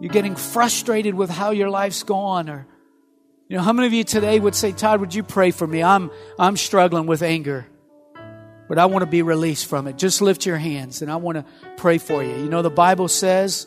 you're 0.00 0.12
getting 0.12 0.36
frustrated 0.36 1.14
with 1.14 1.28
how 1.28 1.50
your 1.50 1.68
life's 1.68 2.02
gone 2.02 2.48
or 2.48 2.66
you 3.48 3.56
know 3.56 3.62
how 3.62 3.72
many 3.72 3.86
of 3.86 3.94
you 3.94 4.04
today 4.04 4.38
would 4.38 4.54
say 4.54 4.72
todd 4.72 5.00
would 5.00 5.14
you 5.14 5.22
pray 5.22 5.50
for 5.50 5.66
me? 5.66 5.82
I'm 5.82 6.10
i'm 6.38 6.56
struggling 6.56 7.06
with 7.06 7.22
anger 7.22 7.66
but 8.68 8.78
i 8.78 8.84
want 8.84 9.02
to 9.02 9.10
be 9.10 9.22
released 9.22 9.66
from 9.66 9.86
it. 9.86 9.96
Just 9.96 10.20
lift 10.20 10.44
your 10.44 10.58
hands 10.58 11.00
and 11.02 11.10
i 11.10 11.16
want 11.16 11.38
to 11.38 11.44
pray 11.76 11.98
for 11.98 12.22
you. 12.22 12.36
You 12.36 12.48
know 12.48 12.62
the 12.62 12.70
bible 12.70 13.08
says 13.08 13.66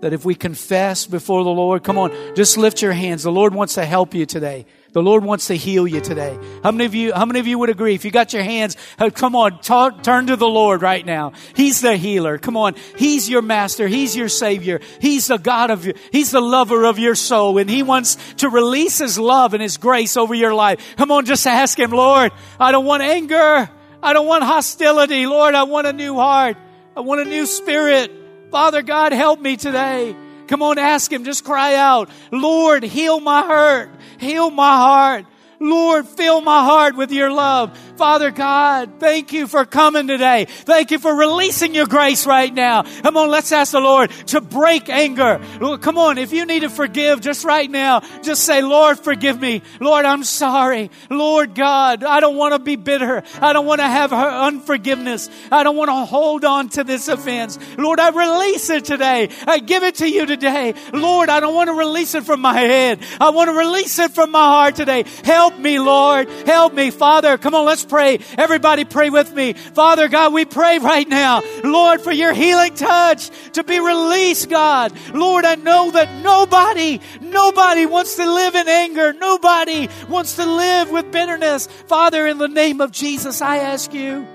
that 0.00 0.12
if 0.12 0.24
we 0.24 0.34
confess 0.34 1.06
before 1.06 1.44
the 1.44 1.50
lord 1.50 1.84
come 1.84 1.96
on 1.96 2.10
just 2.34 2.58
lift 2.58 2.82
your 2.82 2.92
hands. 2.92 3.22
The 3.22 3.32
lord 3.32 3.54
wants 3.54 3.74
to 3.74 3.86
help 3.86 4.14
you 4.14 4.26
today 4.26 4.66
the 4.92 5.02
Lord 5.02 5.24
wants 5.24 5.46
to 5.46 5.54
heal 5.54 5.86
you 5.86 6.00
today. 6.00 6.36
How 6.62 6.72
many 6.72 6.84
of 6.84 6.94
you, 6.94 7.12
how 7.12 7.24
many 7.24 7.38
of 7.38 7.46
you 7.46 7.58
would 7.58 7.70
agree? 7.70 7.94
If 7.94 8.04
you 8.04 8.10
got 8.10 8.32
your 8.32 8.42
hands, 8.42 8.76
uh, 8.98 9.10
come 9.10 9.36
on, 9.36 9.60
talk, 9.60 10.02
turn 10.02 10.26
to 10.26 10.36
the 10.36 10.48
Lord 10.48 10.82
right 10.82 11.04
now. 11.04 11.32
He's 11.54 11.80
the 11.80 11.96
healer. 11.96 12.38
Come 12.38 12.56
on. 12.56 12.74
He's 12.96 13.28
your 13.28 13.42
master. 13.42 13.86
He's 13.86 14.16
your 14.16 14.28
savior. 14.28 14.80
He's 15.00 15.28
the 15.28 15.36
God 15.36 15.70
of 15.70 15.86
you. 15.86 15.94
He's 16.10 16.32
the 16.32 16.40
lover 16.40 16.84
of 16.84 16.98
your 16.98 17.14
soul 17.14 17.58
and 17.58 17.70
he 17.70 17.82
wants 17.82 18.16
to 18.38 18.48
release 18.48 18.98
his 18.98 19.18
love 19.18 19.54
and 19.54 19.62
his 19.62 19.76
grace 19.76 20.16
over 20.16 20.34
your 20.34 20.54
life. 20.54 20.96
Come 20.96 21.12
on, 21.12 21.24
just 21.24 21.46
ask 21.46 21.78
him, 21.78 21.90
Lord, 21.92 22.32
I 22.58 22.72
don't 22.72 22.84
want 22.84 23.02
anger. 23.02 23.70
I 24.02 24.12
don't 24.12 24.26
want 24.26 24.44
hostility. 24.44 25.26
Lord, 25.26 25.54
I 25.54 25.64
want 25.64 25.86
a 25.86 25.92
new 25.92 26.14
heart. 26.14 26.56
I 26.96 27.00
want 27.00 27.20
a 27.20 27.24
new 27.24 27.46
spirit. 27.46 28.10
Father 28.50 28.82
God, 28.82 29.12
help 29.12 29.40
me 29.40 29.56
today. 29.56 30.16
Come 30.50 30.62
on, 30.62 30.78
ask 30.78 31.12
Him. 31.12 31.22
Just 31.22 31.44
cry 31.44 31.76
out, 31.76 32.10
Lord, 32.32 32.82
heal 32.82 33.20
my 33.20 33.42
hurt. 33.42 33.88
Heal 34.18 34.50
my 34.50 34.76
heart. 34.76 35.24
Lord, 35.60 36.08
fill 36.08 36.40
my 36.40 36.64
heart 36.64 36.96
with 36.96 37.12
your 37.12 37.30
love. 37.30 37.76
Father 37.96 38.30
God, 38.30 38.92
thank 38.98 39.34
you 39.34 39.46
for 39.46 39.66
coming 39.66 40.08
today. 40.08 40.46
Thank 40.48 40.90
you 40.90 40.98
for 40.98 41.14
releasing 41.14 41.74
your 41.74 41.86
grace 41.86 42.26
right 42.26 42.52
now. 42.52 42.82
Come 43.02 43.18
on, 43.18 43.28
let's 43.28 43.52
ask 43.52 43.72
the 43.72 43.80
Lord 43.80 44.10
to 44.28 44.40
break 44.40 44.88
anger. 44.88 45.38
Come 45.82 45.98
on, 45.98 46.16
if 46.16 46.32
you 46.32 46.46
need 46.46 46.60
to 46.60 46.70
forgive 46.70 47.20
just 47.20 47.44
right 47.44 47.70
now, 47.70 48.00
just 48.22 48.44
say, 48.44 48.62
Lord, 48.62 48.98
forgive 48.98 49.38
me. 49.38 49.60
Lord, 49.80 50.06
I'm 50.06 50.24
sorry. 50.24 50.90
Lord 51.10 51.54
God, 51.54 52.04
I 52.04 52.20
don't 52.20 52.36
want 52.36 52.54
to 52.54 52.58
be 52.58 52.76
bitter. 52.76 53.22
I 53.42 53.52
don't 53.52 53.66
want 53.66 53.82
to 53.82 53.86
have 53.86 54.14
unforgiveness. 54.14 55.28
I 55.52 55.62
don't 55.62 55.76
want 55.76 55.90
to 55.90 56.06
hold 56.06 56.46
on 56.46 56.70
to 56.70 56.84
this 56.84 57.08
offense. 57.08 57.58
Lord, 57.76 58.00
I 58.00 58.08
release 58.08 58.70
it 58.70 58.86
today. 58.86 59.28
I 59.46 59.58
give 59.58 59.82
it 59.82 59.96
to 59.96 60.10
you 60.10 60.24
today. 60.24 60.72
Lord, 60.94 61.28
I 61.28 61.40
don't 61.40 61.54
want 61.54 61.68
to 61.68 61.74
release 61.74 62.14
it 62.14 62.24
from 62.24 62.40
my 62.40 62.54
head. 62.54 63.00
I 63.20 63.28
want 63.28 63.50
to 63.50 63.58
release 63.58 63.98
it 63.98 64.12
from 64.12 64.30
my 64.30 64.38
heart 64.38 64.76
today. 64.76 65.04
Help 65.22 65.49
me, 65.58 65.78
Lord. 65.78 66.28
Help 66.46 66.74
me, 66.74 66.90
Father. 66.90 67.38
Come 67.38 67.54
on, 67.54 67.64
let's 67.64 67.84
pray. 67.84 68.18
Everybody 68.36 68.84
pray 68.84 69.10
with 69.10 69.32
me. 69.34 69.54
Father 69.54 70.08
God, 70.08 70.32
we 70.32 70.44
pray 70.44 70.78
right 70.78 71.08
now, 71.08 71.42
Lord, 71.64 72.00
for 72.00 72.12
your 72.12 72.32
healing 72.32 72.74
touch 72.74 73.30
to 73.52 73.64
be 73.64 73.80
released, 73.80 74.48
God. 74.48 74.92
Lord, 75.12 75.44
I 75.44 75.54
know 75.56 75.90
that 75.90 76.22
nobody, 76.22 77.00
nobody 77.20 77.86
wants 77.86 78.16
to 78.16 78.30
live 78.30 78.54
in 78.54 78.68
anger. 78.68 79.12
Nobody 79.12 79.88
wants 80.08 80.36
to 80.36 80.46
live 80.46 80.90
with 80.90 81.10
bitterness. 81.10 81.66
Father, 81.86 82.26
in 82.26 82.38
the 82.38 82.48
name 82.48 82.80
of 82.80 82.92
Jesus, 82.92 83.42
I 83.42 83.58
ask 83.58 83.92
you, 83.92 84.26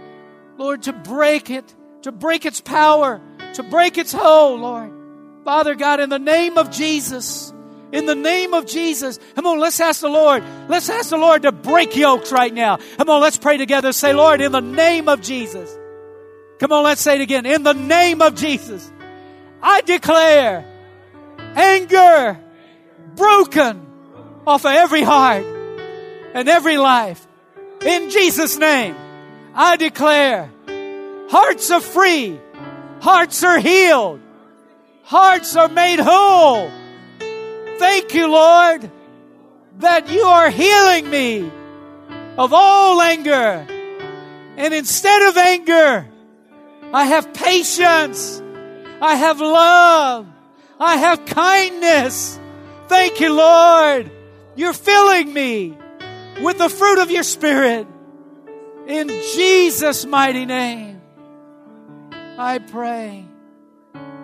Lord, 0.58 0.84
to 0.84 0.94
break 0.94 1.50
it, 1.50 1.74
to 2.04 2.12
break 2.12 2.46
its 2.46 2.62
power, 2.62 3.22
to 3.54 3.64
break 3.64 3.98
its 3.98 4.12
hold, 4.12 4.62
Lord. 4.62 4.92
Father 5.44 5.76
God, 5.76 6.00
in 6.00 6.10
the 6.10 6.20
name 6.20 6.58
of 6.58 6.72
Jesus, 6.72 7.54
in 7.92 8.06
the 8.06 8.16
name 8.16 8.54
of 8.54 8.66
Jesus. 8.66 9.20
Come 9.36 9.46
on, 9.48 9.60
let's 9.60 9.80
ask 9.80 10.02
the 10.02 10.10
Lord. 10.10 10.44
Let's 10.68 10.90
ask 10.90 11.10
the 11.10 11.18
Lord 11.18 11.44
to 11.44 11.52
break 11.52 11.96
yokes 11.96 12.32
right 12.32 12.54
now. 12.54 12.78
Come 12.98 13.10
on, 13.10 13.22
let's 13.22 13.38
pray 13.38 13.58
together. 13.58 13.92
Say, 13.94 14.14
Lord, 14.14 14.42
in 14.42 14.52
the 14.52 14.62
name 14.62 15.08
of 15.08 15.22
Jesus. 15.22 15.78
Come 16.60 16.72
on, 16.72 16.84
let's 16.84 17.02
say 17.02 17.16
it 17.16 17.22
again. 17.22 17.46
In 17.46 17.64
the 17.64 17.74
name 17.74 18.22
of 18.22 18.36
Jesus, 18.36 18.92
I 19.62 19.82
declare 19.82 20.66
anger 21.56 22.40
broken 23.16 23.86
off 24.48 24.66
of 24.66 24.72
every 24.72 25.04
heart 25.04 25.46
and 26.34 26.48
every 26.48 26.78
life. 26.78 27.26
In 27.86 28.10
Jesus' 28.10 28.58
name, 28.58 28.96
I 29.54 29.78
declare 29.78 30.52
hearts 31.30 31.72
are 31.72 31.82
free, 31.82 32.40
hearts 33.02 33.44
are 33.44 33.60
healed, 33.60 34.22
hearts 35.04 35.56
are 35.56 35.70
made 35.70 36.00
whole 36.00 36.72
Thank 37.78 38.14
you, 38.14 38.28
Lord, 38.28 38.90
that 39.80 40.10
you 40.10 40.24
are 40.24 40.50
healing 40.50 41.10
me 41.10 41.52
of 42.38 42.54
all 42.54 43.02
anger. 43.02 43.68
And 44.58 44.74
instead 44.74 45.22
of 45.24 45.38
anger, 45.38 46.08
I 46.94 47.06
have 47.06 47.34
patience. 47.34 48.42
I 49.02 49.16
have 49.16 49.42
love. 49.42 50.28
I 50.80 50.98
have 50.98 51.26
kindness. 51.26 52.40
Thank 52.88 53.20
you, 53.20 53.34
Lord. 53.34 54.12
You're 54.56 54.74
filling 54.74 55.34
me 55.34 55.78
with 56.42 56.58
the 56.58 56.70
fruit 56.70 57.02
of 57.02 57.12
your 57.12 57.24
Spirit. 57.24 57.88
In 58.88 59.08
Jesus' 59.08 60.06
mighty 60.06 60.46
name, 60.46 61.02
I 62.38 62.60
pray. 62.60 63.26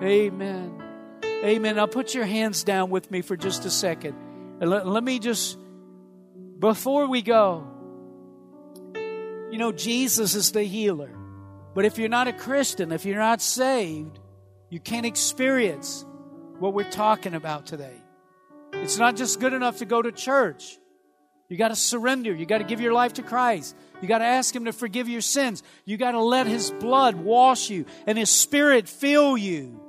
Amen. 0.01 0.80
Amen. 1.43 1.75
Now 1.75 1.87
put 1.87 2.13
your 2.13 2.25
hands 2.25 2.63
down 2.63 2.89
with 2.91 3.09
me 3.09 3.21
for 3.21 3.35
just 3.35 3.65
a 3.65 3.71
second. 3.71 4.15
And 4.59 4.69
let, 4.69 4.85
let 4.85 5.03
me 5.03 5.17
just, 5.17 5.57
before 6.59 7.07
we 7.07 7.23
go, 7.23 7.67
you 9.49 9.57
know, 9.57 9.71
Jesus 9.71 10.35
is 10.35 10.51
the 10.51 10.63
healer. 10.63 11.09
But 11.73 11.85
if 11.85 11.97
you're 11.97 12.09
not 12.09 12.27
a 12.27 12.33
Christian, 12.33 12.91
if 12.91 13.05
you're 13.05 13.17
not 13.17 13.41
saved, 13.41 14.19
you 14.69 14.79
can't 14.79 15.05
experience 15.05 16.05
what 16.59 16.73
we're 16.73 16.89
talking 16.89 17.33
about 17.33 17.65
today. 17.65 17.95
It's 18.73 18.97
not 18.97 19.15
just 19.15 19.39
good 19.39 19.53
enough 19.53 19.77
to 19.77 19.85
go 19.85 20.01
to 20.01 20.11
church. 20.11 20.77
You 21.49 21.57
got 21.57 21.69
to 21.69 21.75
surrender. 21.75 22.33
You 22.33 22.45
got 22.45 22.59
to 22.59 22.63
give 22.63 22.79
your 22.79 22.93
life 22.93 23.13
to 23.13 23.23
Christ. 23.23 23.75
You 24.01 24.07
got 24.07 24.19
to 24.19 24.25
ask 24.25 24.55
Him 24.55 24.65
to 24.65 24.71
forgive 24.71 25.09
your 25.09 25.21
sins. 25.21 25.63
You 25.85 25.97
got 25.97 26.11
to 26.11 26.21
let 26.21 26.45
His 26.45 26.71
blood 26.71 27.15
wash 27.15 27.69
you 27.69 27.85
and 28.05 28.17
His 28.17 28.29
Spirit 28.29 28.87
fill 28.87 29.37
you 29.37 29.80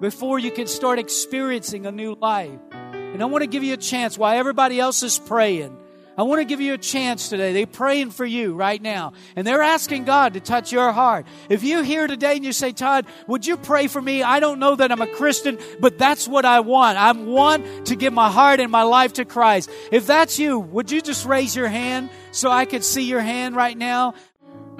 before 0.00 0.38
you 0.38 0.50
can 0.50 0.66
start 0.66 0.98
experiencing 0.98 1.86
a 1.86 1.92
new 1.92 2.14
life. 2.14 2.58
And 2.92 3.22
I 3.22 3.26
want 3.26 3.42
to 3.42 3.48
give 3.48 3.62
you 3.62 3.74
a 3.74 3.78
chance 3.78 4.18
while 4.18 4.36
everybody 4.36 4.80
else 4.80 5.02
is 5.02 5.18
praying. 5.18 5.78
I 6.16 6.22
want 6.22 6.40
to 6.40 6.44
give 6.44 6.60
you 6.60 6.74
a 6.74 6.78
chance 6.78 7.28
today. 7.28 7.52
They're 7.52 7.66
praying 7.66 8.12
for 8.12 8.24
you 8.24 8.54
right 8.54 8.80
now. 8.80 9.14
And 9.34 9.44
they're 9.44 9.62
asking 9.62 10.04
God 10.04 10.34
to 10.34 10.40
touch 10.40 10.70
your 10.70 10.92
heart. 10.92 11.26
If 11.48 11.64
you're 11.64 11.82
here 11.82 12.06
today 12.06 12.36
and 12.36 12.44
you 12.44 12.52
say, 12.52 12.72
Todd, 12.72 13.06
would 13.26 13.44
you 13.44 13.56
pray 13.56 13.88
for 13.88 14.00
me? 14.00 14.22
I 14.22 14.38
don't 14.38 14.60
know 14.60 14.76
that 14.76 14.92
I'm 14.92 15.00
a 15.00 15.08
Christian, 15.08 15.58
but 15.80 15.98
that's 15.98 16.28
what 16.28 16.44
I 16.44 16.60
want. 16.60 16.98
I 16.98 17.10
want 17.12 17.86
to 17.86 17.96
give 17.96 18.12
my 18.12 18.30
heart 18.30 18.60
and 18.60 18.70
my 18.70 18.84
life 18.84 19.14
to 19.14 19.24
Christ. 19.24 19.70
If 19.90 20.06
that's 20.06 20.38
you, 20.38 20.60
would 20.60 20.90
you 20.90 21.00
just 21.00 21.26
raise 21.26 21.56
your 21.56 21.68
hand 21.68 22.10
so 22.30 22.48
I 22.48 22.64
could 22.64 22.84
see 22.84 23.02
your 23.02 23.20
hand 23.20 23.56
right 23.56 23.76
now? 23.76 24.14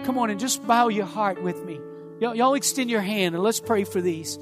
Come 0.05 0.19
on 0.19 0.31
and 0.31 0.39
just 0.39 0.65
bow 0.67 0.89
your 0.89 1.07
heart 1.07 1.43
with 1.43 1.65
me. 1.65 1.81
Y'all, 2.21 2.35
y'all 2.35 2.55
extend 2.55 2.91
your 2.91 3.01
hand 3.01 3.35
and 3.35 3.43
let's 3.43 3.61
pray 3.61 3.83
for 3.83 4.01
these. 4.01 4.39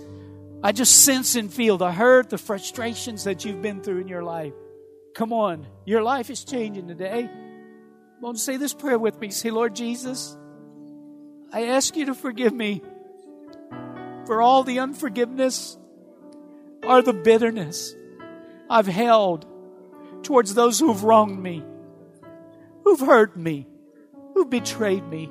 I 0.65 0.73
just 0.73 1.05
sense 1.05 1.35
and 1.35 1.53
feel 1.53 1.77
the 1.77 1.91
hurt, 1.91 2.31
the 2.31 2.39
frustrations 2.39 3.25
that 3.25 3.45
you've 3.45 3.63
been 3.63 3.83
through 3.83 4.01
in 4.01 4.09
your 4.09 4.23
life. 4.23 4.53
Come 5.15 5.33
on, 5.33 5.67
your 5.85 6.03
life 6.03 6.31
is 6.31 6.45
changing 6.45 6.87
today. 6.87 7.29
On, 8.23 8.37
say 8.37 8.57
this 8.57 8.73
prayer 8.73 8.99
with 8.99 9.19
me. 9.21 9.31
Say, 9.31 9.51
Lord 9.51 9.75
Jesus, 9.75 10.37
I 11.53 11.67
ask 11.67 11.97
you 11.97 12.07
to 12.07 12.15
forgive 12.15 12.53
me 12.53 12.81
for 14.27 14.41
all 14.41 14.63
the 14.63 14.79
unforgiveness 14.79 15.77
or 16.85 17.03
the 17.03 17.13
bitterness 17.13 17.97
I've 18.71 18.87
held 18.87 19.45
towards 20.23 20.55
those 20.55 20.79
who've 20.79 21.03
wronged 21.03 21.43
me, 21.43 21.65
who've 22.85 23.01
hurt 23.01 23.37
me, 23.37 23.67
who've 24.35 24.49
betrayed 24.49 25.07
me. 25.09 25.29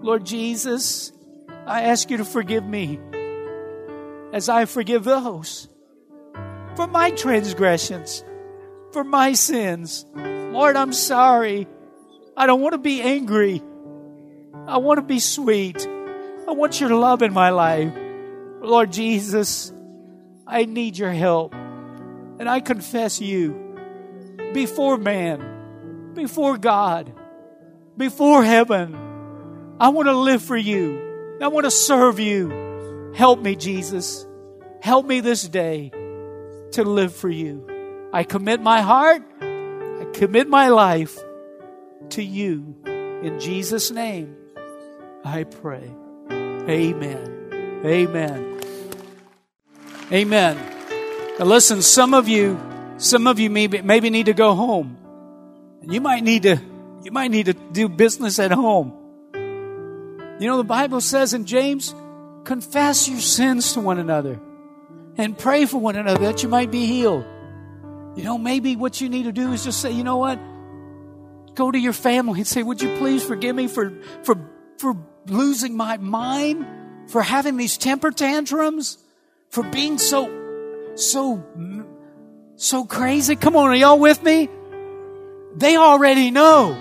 Lord 0.00 0.24
Jesus, 0.24 1.12
I 1.66 1.82
ask 1.82 2.10
you 2.10 2.16
to 2.16 2.24
forgive 2.24 2.64
me 2.64 2.98
as 4.34 4.50
I 4.50 4.66
forgive 4.66 5.04
those 5.04 5.68
for 6.74 6.86
my 6.88 7.10
transgressions 7.12 8.24
for 8.94 9.04
my 9.04 9.32
sins. 9.32 10.06
Lord, 10.14 10.76
I'm 10.76 10.92
sorry. 10.92 11.66
I 12.36 12.46
don't 12.46 12.62
want 12.62 12.72
to 12.74 12.78
be 12.78 13.02
angry. 13.02 13.60
I 14.66 14.78
want 14.78 14.98
to 14.98 15.02
be 15.02 15.18
sweet. 15.18 15.86
I 15.86 16.52
want 16.52 16.80
your 16.80 16.90
love 16.90 17.20
in 17.20 17.34
my 17.34 17.50
life. 17.50 17.92
Lord 18.60 18.92
Jesus, 18.92 19.72
I 20.46 20.64
need 20.64 20.96
your 20.96 21.10
help. 21.10 21.54
And 21.54 22.48
I 22.48 22.60
confess 22.60 23.20
you 23.20 23.76
before 24.54 24.96
man, 24.96 26.12
before 26.14 26.56
God, 26.56 27.12
before 27.96 28.44
heaven. 28.44 28.96
I 29.80 29.88
want 29.88 30.06
to 30.06 30.16
live 30.16 30.40
for 30.40 30.56
you. 30.56 31.36
I 31.42 31.48
want 31.48 31.64
to 31.64 31.70
serve 31.70 32.20
you. 32.20 32.63
Help 33.14 33.40
me, 33.40 33.54
Jesus. 33.54 34.26
Help 34.80 35.06
me 35.06 35.20
this 35.20 35.48
day 35.48 35.90
to 36.72 36.82
live 36.82 37.14
for 37.14 37.30
you. 37.30 38.10
I 38.12 38.24
commit 38.24 38.60
my 38.60 38.80
heart, 38.80 39.22
I 39.40 40.06
commit 40.12 40.48
my 40.48 40.68
life 40.68 41.16
to 42.10 42.22
you. 42.22 42.76
In 42.84 43.38
Jesus' 43.40 43.90
name, 43.90 44.36
I 45.24 45.44
pray. 45.44 45.90
Amen. 46.30 47.82
Amen. 47.84 48.60
Amen. 50.12 50.58
Now 51.38 51.44
listen, 51.44 51.82
some 51.82 52.14
of 52.14 52.28
you, 52.28 52.60
some 52.98 53.26
of 53.26 53.38
you 53.38 53.48
maybe, 53.48 53.80
maybe 53.80 54.10
need 54.10 54.26
to 54.26 54.34
go 54.34 54.54
home. 54.54 54.98
You 55.82 56.00
might 56.00 56.24
need 56.24 56.42
to, 56.42 56.60
you 57.02 57.10
might 57.10 57.30
need 57.30 57.46
to 57.46 57.54
do 57.54 57.88
business 57.88 58.38
at 58.38 58.50
home. 58.50 58.92
You 59.34 60.48
know, 60.48 60.56
the 60.56 60.64
Bible 60.64 61.00
says 61.00 61.32
in 61.32 61.46
James, 61.46 61.94
confess 62.44 63.08
your 63.08 63.20
sins 63.20 63.72
to 63.72 63.80
one 63.80 63.98
another 63.98 64.40
and 65.16 65.36
pray 65.36 65.64
for 65.66 65.78
one 65.78 65.96
another 65.96 66.24
that 66.24 66.42
you 66.42 66.48
might 66.48 66.70
be 66.70 66.86
healed. 66.86 67.24
You 68.16 68.22
know, 68.22 68.38
maybe 68.38 68.76
what 68.76 69.00
you 69.00 69.08
need 69.08 69.24
to 69.24 69.32
do 69.32 69.52
is 69.52 69.64
just 69.64 69.80
say, 69.80 69.90
you 69.90 70.04
know 70.04 70.18
what? 70.18 70.38
Go 71.54 71.70
to 71.70 71.78
your 71.78 71.92
family 71.92 72.40
and 72.40 72.46
say, 72.46 72.62
would 72.62 72.82
you 72.82 72.96
please 72.98 73.24
forgive 73.24 73.56
me 73.56 73.66
for, 73.66 73.92
for, 74.22 74.36
for 74.78 74.96
losing 75.26 75.76
my 75.76 75.96
mind, 75.96 76.66
for 77.10 77.22
having 77.22 77.56
these 77.56 77.76
temper 77.76 78.10
tantrums, 78.10 78.98
for 79.50 79.62
being 79.64 79.98
so, 79.98 80.92
so, 80.96 81.44
so 82.56 82.84
crazy? 82.84 83.36
Come 83.36 83.56
on, 83.56 83.68
are 83.68 83.74
y'all 83.74 83.98
with 83.98 84.22
me? 84.22 84.48
They 85.56 85.76
already 85.76 86.30
know. 86.30 86.76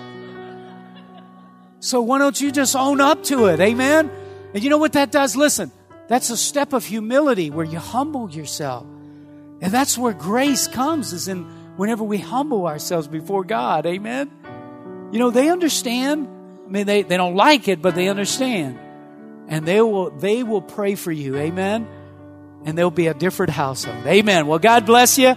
So 1.80 2.02
why 2.02 2.18
don't 2.18 2.40
you 2.40 2.52
just 2.52 2.76
own 2.76 3.02
up 3.02 3.24
to 3.26 3.48
it? 3.48 3.60
Amen? 3.60 4.10
And 4.54 4.64
you 4.64 4.70
know 4.70 4.78
what 4.78 4.94
that 4.94 5.12
does? 5.12 5.36
Listen, 5.36 5.72
that's 6.08 6.30
a 6.30 6.38
step 6.38 6.74
of 6.74 6.86
humility 6.86 7.50
where 7.50 7.66
you 7.66 7.80
humble 7.80 8.30
yourself. 8.30 8.86
And 9.62 9.72
that's 9.72 9.98
where 9.98 10.14
grace 10.14 10.68
comes, 10.68 11.14
is 11.14 11.28
in 11.28 11.44
whenever 11.78 12.04
we 12.04 12.18
humble 12.18 12.68
ourselves 12.68 13.08
before 13.08 13.44
God. 13.44 13.86
Amen. 13.86 14.30
You 15.12 15.20
know, 15.20 15.32
they 15.32 15.50
understand. 15.50 16.28
I 16.66 16.70
mean, 16.70 16.86
they, 16.86 17.04
they 17.04 17.18
don't 17.18 17.36
like 17.36 17.68
it, 17.68 17.82
but 17.82 17.96
they 17.96 18.10
understand. 18.10 18.80
And 19.48 19.66
they 19.66 19.82
will 19.82 20.10
they 20.12 20.44
will 20.44 20.62
pray 20.62 20.96
for 20.96 21.12
you. 21.12 21.38
Amen. 21.38 21.88
And 22.66 22.78
there'll 22.78 22.92
be 22.92 23.08
a 23.08 23.14
different 23.14 23.52
household. 23.52 24.06
Amen. 24.08 24.48
Well, 24.48 24.60
God 24.60 24.86
bless 24.86 25.18
you. 25.18 25.36